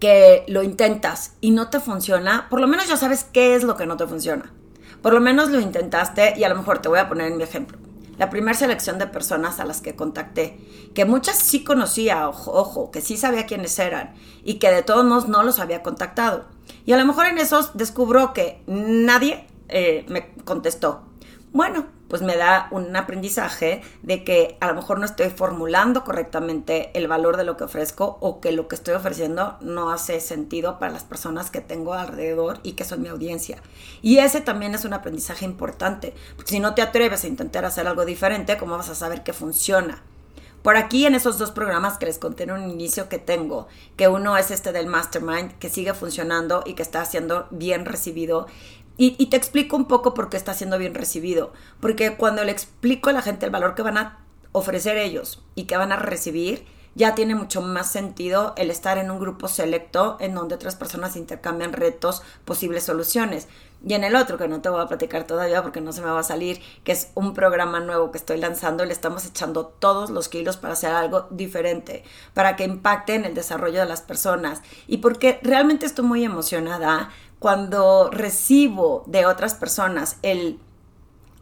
que 0.00 0.44
lo 0.48 0.62
intentas 0.62 1.36
y 1.40 1.52
no 1.52 1.70
te 1.70 1.80
funciona, 1.80 2.48
por 2.50 2.60
lo 2.60 2.66
menos 2.66 2.88
ya 2.88 2.96
sabes 2.98 3.24
qué 3.24 3.54
es 3.54 3.62
lo 3.62 3.74
que 3.76 3.86
no 3.86 3.96
te 3.96 4.06
funciona. 4.06 4.52
Por 5.04 5.12
lo 5.12 5.20
menos 5.20 5.50
lo 5.50 5.60
intentaste 5.60 6.32
y 6.34 6.44
a 6.44 6.48
lo 6.48 6.54
mejor 6.54 6.78
te 6.78 6.88
voy 6.88 6.98
a 6.98 7.10
poner 7.10 7.30
en 7.30 7.36
mi 7.36 7.42
ejemplo. 7.42 7.76
La 8.16 8.30
primera 8.30 8.56
selección 8.56 8.98
de 8.98 9.06
personas 9.06 9.60
a 9.60 9.66
las 9.66 9.82
que 9.82 9.94
contacté, 9.94 10.58
que 10.94 11.04
muchas 11.04 11.38
sí 11.38 11.62
conocía, 11.62 12.26
ojo, 12.26 12.52
ojo, 12.52 12.90
que 12.90 13.02
sí 13.02 13.18
sabía 13.18 13.44
quiénes 13.44 13.78
eran 13.78 14.14
y 14.44 14.54
que 14.54 14.70
de 14.70 14.82
todos 14.82 15.04
modos 15.04 15.28
no 15.28 15.42
los 15.42 15.58
había 15.58 15.82
contactado. 15.82 16.46
Y 16.86 16.92
a 16.92 16.96
lo 16.96 17.04
mejor 17.04 17.26
en 17.26 17.36
esos 17.36 17.76
descubro 17.76 18.32
que 18.32 18.62
nadie 18.66 19.46
eh, 19.68 20.06
me 20.08 20.32
contestó. 20.44 21.02
Bueno, 21.52 21.84
pues 22.14 22.22
me 22.22 22.36
da 22.36 22.68
un 22.70 22.94
aprendizaje 22.94 23.82
de 24.02 24.22
que 24.22 24.56
a 24.60 24.68
lo 24.68 24.74
mejor 24.74 25.00
no 25.00 25.04
estoy 25.04 25.30
formulando 25.30 26.04
correctamente 26.04 26.92
el 26.94 27.08
valor 27.08 27.36
de 27.36 27.42
lo 27.42 27.56
que 27.56 27.64
ofrezco 27.64 28.18
o 28.20 28.40
que 28.40 28.52
lo 28.52 28.68
que 28.68 28.76
estoy 28.76 28.94
ofreciendo 28.94 29.56
no 29.60 29.90
hace 29.90 30.20
sentido 30.20 30.78
para 30.78 30.92
las 30.92 31.02
personas 31.02 31.50
que 31.50 31.60
tengo 31.60 31.92
alrededor 31.92 32.60
y 32.62 32.74
que 32.74 32.84
son 32.84 33.02
mi 33.02 33.08
audiencia. 33.08 33.60
Y 34.00 34.18
ese 34.18 34.40
también 34.40 34.76
es 34.76 34.84
un 34.84 34.92
aprendizaje 34.92 35.44
importante, 35.44 36.14
porque 36.36 36.52
si 36.52 36.60
no 36.60 36.76
te 36.76 36.82
atreves 36.82 37.24
a 37.24 37.26
intentar 37.26 37.64
hacer 37.64 37.88
algo 37.88 38.04
diferente, 38.04 38.58
¿cómo 38.58 38.76
vas 38.76 38.90
a 38.90 38.94
saber 38.94 39.24
que 39.24 39.32
funciona? 39.32 40.00
Por 40.62 40.76
aquí 40.76 41.04
en 41.04 41.14
esos 41.14 41.36
dos 41.36 41.50
programas 41.50 41.98
que 41.98 42.06
les 42.06 42.18
conté 42.18 42.44
en 42.44 42.52
un 42.52 42.70
inicio 42.70 43.08
que 43.08 43.18
tengo, 43.18 43.66
que 43.96 44.06
uno 44.06 44.36
es 44.38 44.50
este 44.52 44.72
del 44.72 44.86
Mastermind, 44.86 45.58
que 45.58 45.68
sigue 45.68 45.92
funcionando 45.94 46.62
y 46.64 46.72
que 46.74 46.82
está 46.82 47.04
siendo 47.04 47.48
bien 47.50 47.84
recibido, 47.84 48.46
y, 48.96 49.26
te 49.26 49.36
explico 49.36 49.76
un 49.76 49.86
poco 49.86 50.14
por 50.14 50.28
qué 50.28 50.36
está 50.36 50.54
siendo 50.54 50.78
bien 50.78 50.94
recibido. 50.94 51.52
Porque 51.80 52.16
cuando 52.16 52.44
le 52.44 52.52
explico 52.52 53.10
a 53.10 53.12
la 53.12 53.22
gente 53.22 53.46
el 53.46 53.52
valor 53.52 53.74
que 53.74 53.82
van 53.82 53.98
a 53.98 54.24
ofrecer 54.52 54.96
ellos 54.96 55.42
y 55.56 55.64
que 55.64 55.76
van 55.76 55.90
a 55.90 55.96
recibir, 55.96 56.64
ya 56.94 57.16
tiene 57.16 57.34
mucho 57.34 57.60
más 57.60 57.90
sentido 57.90 58.54
el 58.56 58.70
estar 58.70 58.98
en 58.98 59.10
un 59.10 59.18
grupo 59.18 59.48
selecto 59.48 60.16
en 60.20 60.34
donde 60.34 60.54
otras 60.54 60.76
personas 60.76 61.16
intercambian 61.16 61.72
retos, 61.72 62.22
posibles 62.44 62.84
soluciones. 62.84 63.48
Y 63.86 63.92
en 63.92 64.04
el 64.04 64.16
otro, 64.16 64.38
que 64.38 64.48
no 64.48 64.62
te 64.62 64.70
voy 64.70 64.80
a 64.80 64.86
platicar 64.86 65.26
todavía 65.26 65.62
porque 65.62 65.82
no 65.82 65.92
se 65.92 66.00
me 66.00 66.08
va 66.08 66.20
a 66.20 66.22
salir, 66.22 66.62
que 66.84 66.92
es 66.92 67.10
un 67.14 67.34
programa 67.34 67.80
nuevo 67.80 68.10
que 68.12 68.18
estoy 68.18 68.38
lanzando, 68.38 68.84
le 68.86 68.92
estamos 68.94 69.26
echando 69.26 69.66
todos 69.66 70.08
los 70.08 70.28
kilos 70.28 70.56
para 70.56 70.72
hacer 70.72 70.92
algo 70.92 71.26
diferente, 71.30 72.02
para 72.32 72.56
que 72.56 72.64
impacte 72.64 73.14
en 73.14 73.26
el 73.26 73.34
desarrollo 73.34 73.80
de 73.80 73.86
las 73.86 74.00
personas. 74.00 74.62
Y 74.86 74.98
porque 74.98 75.38
realmente 75.42 75.84
estoy 75.84 76.06
muy 76.06 76.24
emocionada 76.24 77.10
cuando 77.44 78.08
recibo 78.10 79.04
de 79.06 79.26
otras 79.26 79.52
personas 79.52 80.16
el, 80.22 80.58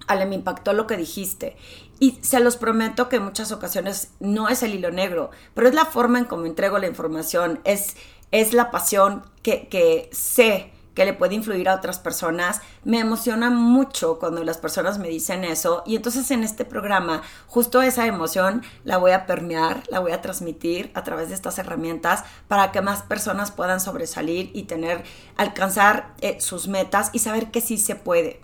Ale, 0.09 0.27
me 0.27 0.35
impactó 0.35 0.73
lo 0.73 0.89
que 0.89 0.97
dijiste. 0.97 1.57
Y 2.01 2.19
se 2.23 2.41
los 2.41 2.57
prometo 2.57 3.09
que 3.09 3.19
en 3.19 3.23
muchas 3.23 3.53
ocasiones 3.53 4.11
no 4.19 4.49
es 4.49 4.65
el 4.65 4.75
hilo 4.75 4.91
negro, 4.91 5.31
pero 5.55 5.69
es 5.69 5.77
la 5.77 5.85
forma 5.85 6.19
en 6.19 6.25
cómo 6.25 6.47
entrego 6.47 6.81
la 6.81 6.89
información, 6.89 7.61
es, 7.63 7.95
es 8.33 8.53
la 8.53 8.73
pasión 8.73 9.25
que, 9.45 9.69
que 9.69 10.11
sé 10.11 10.73
que 10.95 11.05
le 11.05 11.13
puede 11.13 11.35
influir 11.35 11.69
a 11.69 11.75
otras 11.75 11.99
personas. 11.99 12.61
Me 12.85 13.01
emociona 13.01 13.51
mucho 13.51 14.19
cuando 14.19 14.45
las 14.45 14.59
personas 14.59 14.99
me 14.99 15.09
dicen 15.09 15.45
eso 15.45 15.83
y 15.87 15.97
entonces 15.97 16.31
en 16.31 16.45
este 16.45 16.65
programa 16.65 17.23
justo 17.47 17.83
esa 17.83 18.07
emoción 18.07 18.63
la 18.85 18.99
voy 18.99 19.13
a 19.13 19.27
permear, 19.27 19.83
la 19.91 20.01
voy 20.01 20.13
a 20.13 20.23
transmitir 20.23 20.91
a 20.95 21.03
través 21.03 21.29
de 21.29 21.35
estas 21.35 21.59
herramientas 21.59 22.25
para 22.49 22.73
que 22.73 22.81
más 22.81 23.03
personas 23.03 23.51
puedan 23.51 23.81
sobresalir 23.81 24.51
y 24.55 24.65
tener, 24.65 25.05
alcanzar 25.37 26.15
eh, 26.21 26.41
sus 26.41 26.69
metas 26.69 27.11
y 27.13 27.19
saber 27.19 27.51
que 27.51 27.61
sí 27.61 27.79
se 27.79 27.97
puede. 27.97 28.41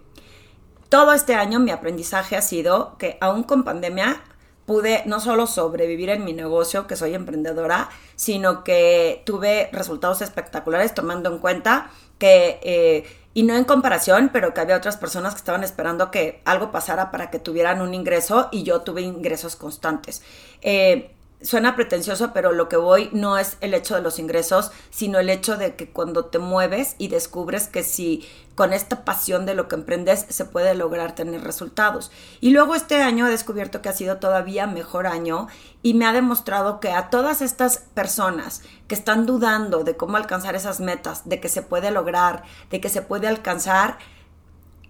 Todo 0.88 1.12
este 1.12 1.34
año 1.34 1.60
mi 1.60 1.70
aprendizaje 1.70 2.36
ha 2.36 2.42
sido 2.42 2.96
que 2.96 3.18
aún 3.20 3.42
con 3.42 3.62
pandemia 3.62 4.22
pude 4.68 5.02
no 5.06 5.18
solo 5.18 5.46
sobrevivir 5.46 6.10
en 6.10 6.26
mi 6.26 6.34
negocio, 6.34 6.86
que 6.86 6.94
soy 6.94 7.14
emprendedora, 7.14 7.88
sino 8.16 8.64
que 8.64 9.22
tuve 9.24 9.70
resultados 9.72 10.20
espectaculares 10.20 10.92
tomando 10.92 11.32
en 11.32 11.38
cuenta 11.38 11.90
que, 12.18 12.60
eh, 12.62 13.04
y 13.32 13.44
no 13.44 13.56
en 13.56 13.64
comparación, 13.64 14.28
pero 14.30 14.52
que 14.52 14.60
había 14.60 14.76
otras 14.76 14.98
personas 14.98 15.32
que 15.32 15.38
estaban 15.38 15.64
esperando 15.64 16.10
que 16.10 16.42
algo 16.44 16.70
pasara 16.70 17.10
para 17.10 17.30
que 17.30 17.38
tuvieran 17.38 17.80
un 17.80 17.94
ingreso 17.94 18.50
y 18.52 18.62
yo 18.62 18.82
tuve 18.82 19.00
ingresos 19.00 19.56
constantes. 19.56 20.20
Eh, 20.60 21.12
suena 21.40 21.76
pretencioso, 21.76 22.32
pero 22.32 22.52
lo 22.52 22.68
que 22.68 22.76
voy 22.76 23.10
no 23.12 23.38
es 23.38 23.58
el 23.60 23.74
hecho 23.74 23.94
de 23.94 24.02
los 24.02 24.18
ingresos, 24.18 24.72
sino 24.90 25.18
el 25.18 25.30
hecho 25.30 25.56
de 25.56 25.76
que 25.76 25.90
cuando 25.90 26.26
te 26.26 26.38
mueves 26.38 26.96
y 26.98 27.08
descubres 27.08 27.68
que 27.68 27.84
si 27.84 28.28
con 28.56 28.72
esta 28.72 29.04
pasión 29.04 29.46
de 29.46 29.54
lo 29.54 29.68
que 29.68 29.76
emprendes 29.76 30.26
se 30.28 30.44
puede 30.44 30.74
lograr 30.74 31.14
tener 31.14 31.42
resultados. 31.44 32.10
Y 32.40 32.50
luego 32.50 32.74
este 32.74 33.02
año 33.02 33.26
he 33.26 33.30
descubierto 33.30 33.82
que 33.82 33.88
ha 33.88 33.92
sido 33.92 34.16
todavía 34.16 34.66
mejor 34.66 35.06
año 35.06 35.46
y 35.80 35.94
me 35.94 36.06
ha 36.06 36.12
demostrado 36.12 36.80
que 36.80 36.90
a 36.90 37.08
todas 37.08 37.40
estas 37.40 37.78
personas 37.94 38.62
que 38.88 38.96
están 38.96 39.26
dudando 39.26 39.84
de 39.84 39.96
cómo 39.96 40.16
alcanzar 40.16 40.56
esas 40.56 40.80
metas, 40.80 41.28
de 41.28 41.38
que 41.40 41.48
se 41.48 41.62
puede 41.62 41.92
lograr, 41.92 42.42
de 42.70 42.80
que 42.80 42.88
se 42.88 43.02
puede 43.02 43.28
alcanzar, 43.28 43.98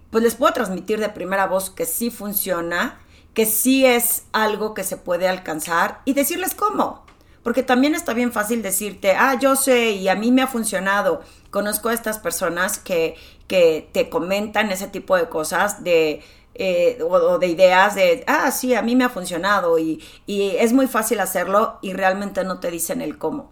pues 0.09 0.23
les 0.23 0.33
puedo 0.33 0.51
transmitir 0.53 0.99
de 0.99 1.09
primera 1.09 1.45
voz 1.45 1.69
que 1.69 1.85
sí 1.85 2.09
funciona 2.09 2.97
que 3.39 3.45
sí 3.45 3.85
es 3.85 4.23
algo 4.33 4.73
que 4.73 4.83
se 4.83 4.97
puede 4.97 5.25
alcanzar 5.29 6.01
y 6.03 6.11
decirles 6.11 6.53
cómo. 6.53 7.05
Porque 7.41 7.63
también 7.63 7.95
está 7.95 8.13
bien 8.13 8.33
fácil 8.33 8.61
decirte, 8.61 9.13
ah, 9.13 9.39
yo 9.39 9.55
sé 9.55 9.91
y 9.91 10.09
a 10.09 10.15
mí 10.15 10.29
me 10.29 10.41
ha 10.41 10.47
funcionado. 10.47 11.21
Conozco 11.49 11.87
a 11.87 11.93
estas 11.93 12.19
personas 12.19 12.79
que, 12.79 13.15
que 13.47 13.87
te 13.93 14.09
comentan 14.09 14.71
ese 14.71 14.89
tipo 14.89 15.15
de 15.15 15.29
cosas 15.29 15.85
de, 15.85 16.21
eh, 16.53 17.01
o, 17.01 17.39
de 17.39 17.47
ideas 17.47 17.95
de, 17.95 18.25
ah, 18.27 18.51
sí, 18.51 18.73
a 18.75 18.81
mí 18.81 18.97
me 18.97 19.05
ha 19.05 19.09
funcionado 19.09 19.79
y, 19.79 20.03
y, 20.25 20.57
es 20.57 20.73
muy 20.73 20.87
fácil 20.87 21.21
hacerlo 21.21 21.79
y 21.81 21.93
realmente 21.93 22.43
no 22.43 22.59
te 22.59 22.69
dicen 22.69 22.99
el 22.99 23.17
cómo. 23.17 23.51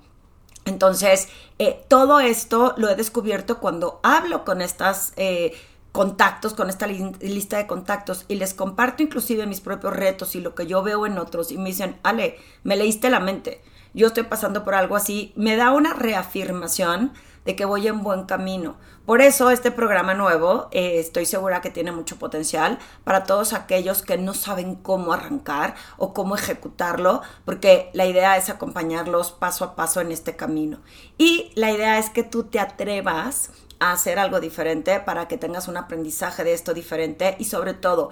Entonces, 0.66 1.30
eh, 1.60 1.82
todo 1.88 2.20
esto 2.20 2.74
lo 2.76 2.90
he 2.90 2.96
descubierto 2.98 3.60
cuando 3.62 4.02
hablo 4.04 4.44
con 4.44 4.62
estas 4.62 5.14
eh, 5.16 5.54
contactos, 5.98 6.54
con 6.54 6.70
esta 6.70 6.86
lista 6.86 7.58
de 7.58 7.66
contactos 7.66 8.26
y 8.28 8.36
les 8.36 8.54
comparto 8.54 9.02
inclusive 9.02 9.48
mis 9.48 9.62
propios 9.62 9.96
retos 9.96 10.36
y 10.36 10.42
lo 10.42 10.54
que 10.54 10.68
yo 10.68 10.84
veo 10.84 11.08
en 11.08 11.18
otros 11.18 11.52
y 11.52 11.58
me 11.58 11.70
dicen, 11.70 11.98
Ale, 12.04 12.38
me 12.64 12.76
leíste 12.76 13.10
la 13.10 13.20
mente, 13.20 13.64
yo 13.96 14.06
estoy 14.06 14.22
pasando 14.22 14.64
por 14.64 14.76
algo 14.76 14.96
así, 14.96 15.34
me 15.36 15.56
da 15.56 15.72
una 15.72 15.96
reafirmación 15.96 17.14
de 17.46 17.56
que 17.56 17.66
voy 17.66 17.88
en 17.88 18.04
buen 18.04 18.26
camino. 18.26 18.78
Por 19.08 19.22
eso 19.22 19.50
este 19.50 19.72
programa 19.72 20.14
nuevo 20.14 20.68
eh, 20.72 21.00
estoy 21.00 21.26
segura 21.26 21.62
que 21.62 21.72
tiene 21.72 21.92
mucho 21.92 22.18
potencial 22.18 22.78
para 23.04 23.24
todos 23.24 23.54
aquellos 23.54 24.04
que 24.04 24.20
no 24.20 24.36
saben 24.36 24.76
cómo 24.76 25.14
arrancar 25.14 25.74
o 25.98 26.14
cómo 26.14 26.36
ejecutarlo, 26.36 27.24
porque 27.44 27.90
la 27.94 28.06
idea 28.06 28.38
es 28.38 28.52
acompañarlos 28.52 29.32
paso 29.32 29.66
a 29.66 29.76
paso 29.76 30.00
en 30.00 30.12
este 30.12 30.36
camino. 30.36 30.78
Y 31.18 31.52
la 31.56 31.72
idea 31.72 31.98
es 31.98 32.12
que 32.12 32.22
tú 32.22 32.44
te 32.44 32.60
atrevas 32.60 33.50
hacer 33.80 34.20
algo 34.20 34.40
diferente 34.40 35.00
para 35.00 35.28
que 35.28 35.38
tengas 35.38 35.68
un 35.68 35.78
aprendizaje 35.78 36.44
de 36.44 36.54
esto 36.54 36.74
diferente 36.74 37.36
y 37.40 37.46
sobre 37.46 37.74
todo, 37.74 38.10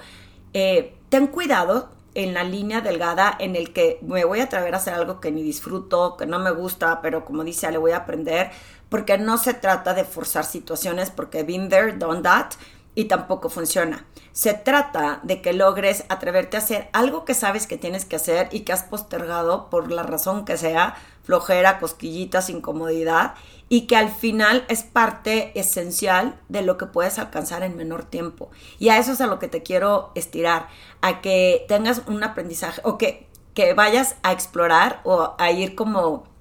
eh, 0.54 0.96
ten 1.10 1.28
cuidado 1.28 1.90
en 2.14 2.34
la 2.34 2.44
línea 2.44 2.82
delgada 2.82 3.36
en 3.40 3.56
el 3.56 3.74
que 3.74 4.00
me 4.02 4.24
voy 4.24 4.40
a 4.40 4.46
atrever 4.46 4.74
a 4.74 4.78
hacer 4.78 4.94
algo 4.94 5.20
que 5.20 5.32
ni 5.32 5.44
disfruto, 5.44 6.16
que 6.18 6.26
no 6.26 6.40
me 6.40 6.52
gusta, 6.52 7.02
pero 7.02 7.26
como 7.26 7.44
dice, 7.44 7.70
le 7.72 7.78
voy 7.78 7.92
a 7.92 7.98
aprender, 7.98 8.52
porque 8.90 9.18
no 9.18 9.38
se 9.38 9.54
trata 9.54 9.94
de 9.94 10.06
forzar 10.06 10.46
situaciones, 10.46 11.10
porque 11.10 11.44
been 11.44 11.68
there, 11.68 11.92
done 11.92 12.22
that, 12.22 12.52
y 12.96 13.06
tampoco 13.06 13.50
funciona. 13.50 14.06
Se 14.32 14.54
trata 14.54 15.20
de 15.24 15.42
que 15.42 15.54
logres 15.54 16.06
atreverte 16.08 16.58
a 16.58 16.62
hacer 16.62 16.90
algo 16.94 17.26
que 17.26 17.34
sabes 17.34 17.68
que 17.68 17.78
tienes 17.78 18.06
que 18.06 18.16
hacer 18.16 18.48
y 18.52 18.62
que 18.62 18.72
has 18.72 18.84
postergado 18.84 19.70
por 19.70 19.92
la 19.92 20.04
razón 20.04 20.46
que 20.46 20.58
sea, 20.58 20.96
flojera, 21.26 21.80
cosquillitas, 21.80 22.50
incomodidad, 22.50 23.34
y 23.68 23.88
que 23.88 23.96
al 23.96 24.10
final 24.10 24.64
es 24.70 24.84
parte 24.84 25.60
esencial 25.60 26.40
de 26.50 26.62
lo 26.62 26.78
que 26.78 26.86
puedes 26.86 27.18
alcanzar 27.18 27.64
en 27.64 27.76
menor 27.76 28.06
tiempo. 28.06 28.52
Y 28.80 28.90
a 28.90 29.00
eso 29.00 29.12
es 29.12 29.22
a 29.22 29.28
lo 29.28 29.40
que 29.40 29.48
te 29.48 29.64
quiero 29.64 30.12
estirar, 30.16 30.68
a 31.02 31.22
que 31.22 31.66
tengas 31.68 32.04
un 32.08 32.24
aprendizaje 32.24 32.80
o 32.84 32.98
que, 32.98 33.28
que 33.54 33.74
vayas 33.74 34.16
a 34.24 34.32
explorar 34.32 35.02
o 35.04 35.36
a 35.38 35.52
ir 35.52 35.76
como 35.76 36.34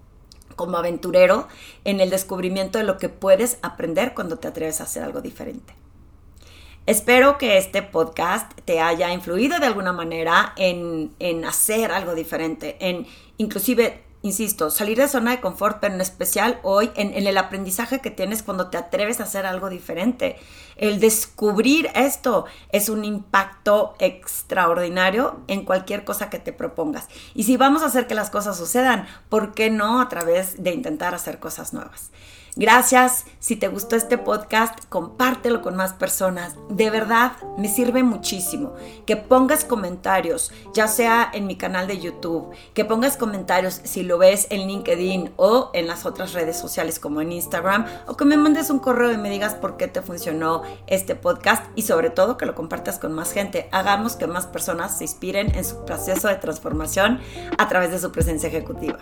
como 0.56 0.76
aventurero 0.76 1.48
en 1.84 1.98
el 2.00 2.10
descubrimiento 2.10 2.78
de 2.78 2.84
lo 2.84 2.96
que 2.96 3.08
puedes 3.08 3.58
aprender 3.62 4.14
cuando 4.14 4.38
te 4.38 4.46
atreves 4.46 4.80
a 4.80 4.84
hacer 4.84 5.02
algo 5.02 5.20
diferente. 5.20 5.74
Espero 6.86 7.38
que 7.38 7.56
este 7.56 7.82
podcast 7.82 8.52
te 8.64 8.80
haya 8.80 9.12
influido 9.12 9.58
de 9.58 9.66
alguna 9.66 9.92
manera 9.92 10.52
en, 10.56 11.14
en 11.18 11.44
hacer 11.44 11.90
algo 11.90 12.14
diferente, 12.14 12.76
en 12.78 13.06
inclusive 13.38 14.04
insisto, 14.24 14.70
salir 14.70 14.96
de 14.96 15.06
zona 15.06 15.32
de 15.32 15.40
confort, 15.40 15.78
pero 15.80 15.94
en 15.94 16.00
especial 16.00 16.58
hoy 16.62 16.90
en, 16.96 17.12
el 17.12 17.36
aprendizaje 17.36 18.00
que 18.00 18.10
tienes 18.10 18.42
cuando 18.42 18.70
te 18.70 18.78
atreves 18.78 19.20
a 19.20 19.24
hacer 19.24 19.44
algo 19.44 19.68
diferente. 19.68 20.36
El 20.76 20.98
descubrir 20.98 21.90
esto 21.94 22.46
es 22.72 22.88
un 22.88 23.04
impacto 23.04 23.94
extraordinario 23.98 25.40
en 25.46 25.66
cualquier 25.66 26.04
cosa 26.04 26.30
que 26.30 26.38
te 26.38 26.54
propongas. 26.54 27.06
Y 27.34 27.42
si 27.42 27.58
vamos 27.58 27.82
a 27.82 27.86
hacer 27.86 28.06
que 28.06 28.14
las 28.14 28.30
cosas 28.30 28.56
sucedan, 28.56 29.06
¿por 29.28 29.52
qué 29.52 29.68
no 29.68 30.00
a 30.00 30.08
través 30.08 30.62
de 30.62 30.72
intentar 30.72 31.14
hacer 31.14 31.38
cosas 31.38 31.74
nuevas? 31.74 32.10
Gracias. 32.56 33.24
Si 33.40 33.56
te 33.56 33.66
gustó 33.66 33.96
este 33.96 34.16
podcast, 34.16 34.78
compártelo 34.88 35.60
con 35.60 35.74
más 35.74 35.92
personas. 35.92 36.54
De 36.68 36.88
verdad, 36.88 37.32
me 37.58 37.68
sirve 37.68 38.04
muchísimo 38.04 38.74
que 39.06 39.16
pongas 39.16 39.64
comentarios, 39.64 40.52
ya 40.72 40.86
sea 40.86 41.28
en 41.32 41.48
mi 41.48 41.56
canal 41.56 41.88
de 41.88 41.98
YouTube, 41.98 42.54
que 42.72 42.84
pongas 42.84 43.16
comentarios 43.16 43.80
si 43.82 44.04
lo 44.04 44.18
ves 44.18 44.46
en 44.50 44.68
LinkedIn 44.68 45.32
o 45.36 45.70
en 45.74 45.88
las 45.88 46.06
otras 46.06 46.32
redes 46.32 46.56
sociales 46.56 47.00
como 47.00 47.20
en 47.20 47.32
Instagram, 47.32 47.86
o 48.06 48.16
que 48.16 48.24
me 48.24 48.36
mandes 48.36 48.70
un 48.70 48.78
correo 48.78 49.10
y 49.10 49.16
me 49.16 49.30
digas 49.30 49.54
por 49.54 49.76
qué 49.76 49.88
te 49.88 50.00
funcionó 50.00 50.62
este 50.86 51.16
podcast 51.16 51.64
y 51.74 51.82
sobre 51.82 52.10
todo 52.10 52.36
que 52.36 52.46
lo 52.46 52.54
compartas 52.54 53.00
con 53.00 53.12
más 53.12 53.32
gente. 53.32 53.68
Hagamos 53.72 54.14
que 54.14 54.28
más 54.28 54.46
personas 54.46 54.96
se 54.96 55.04
inspiren 55.04 55.52
en 55.56 55.64
su 55.64 55.84
proceso 55.84 56.28
de 56.28 56.36
transformación 56.36 57.18
a 57.58 57.68
través 57.68 57.90
de 57.90 57.98
su 57.98 58.12
presencia 58.12 58.48
ejecutiva. 58.48 58.98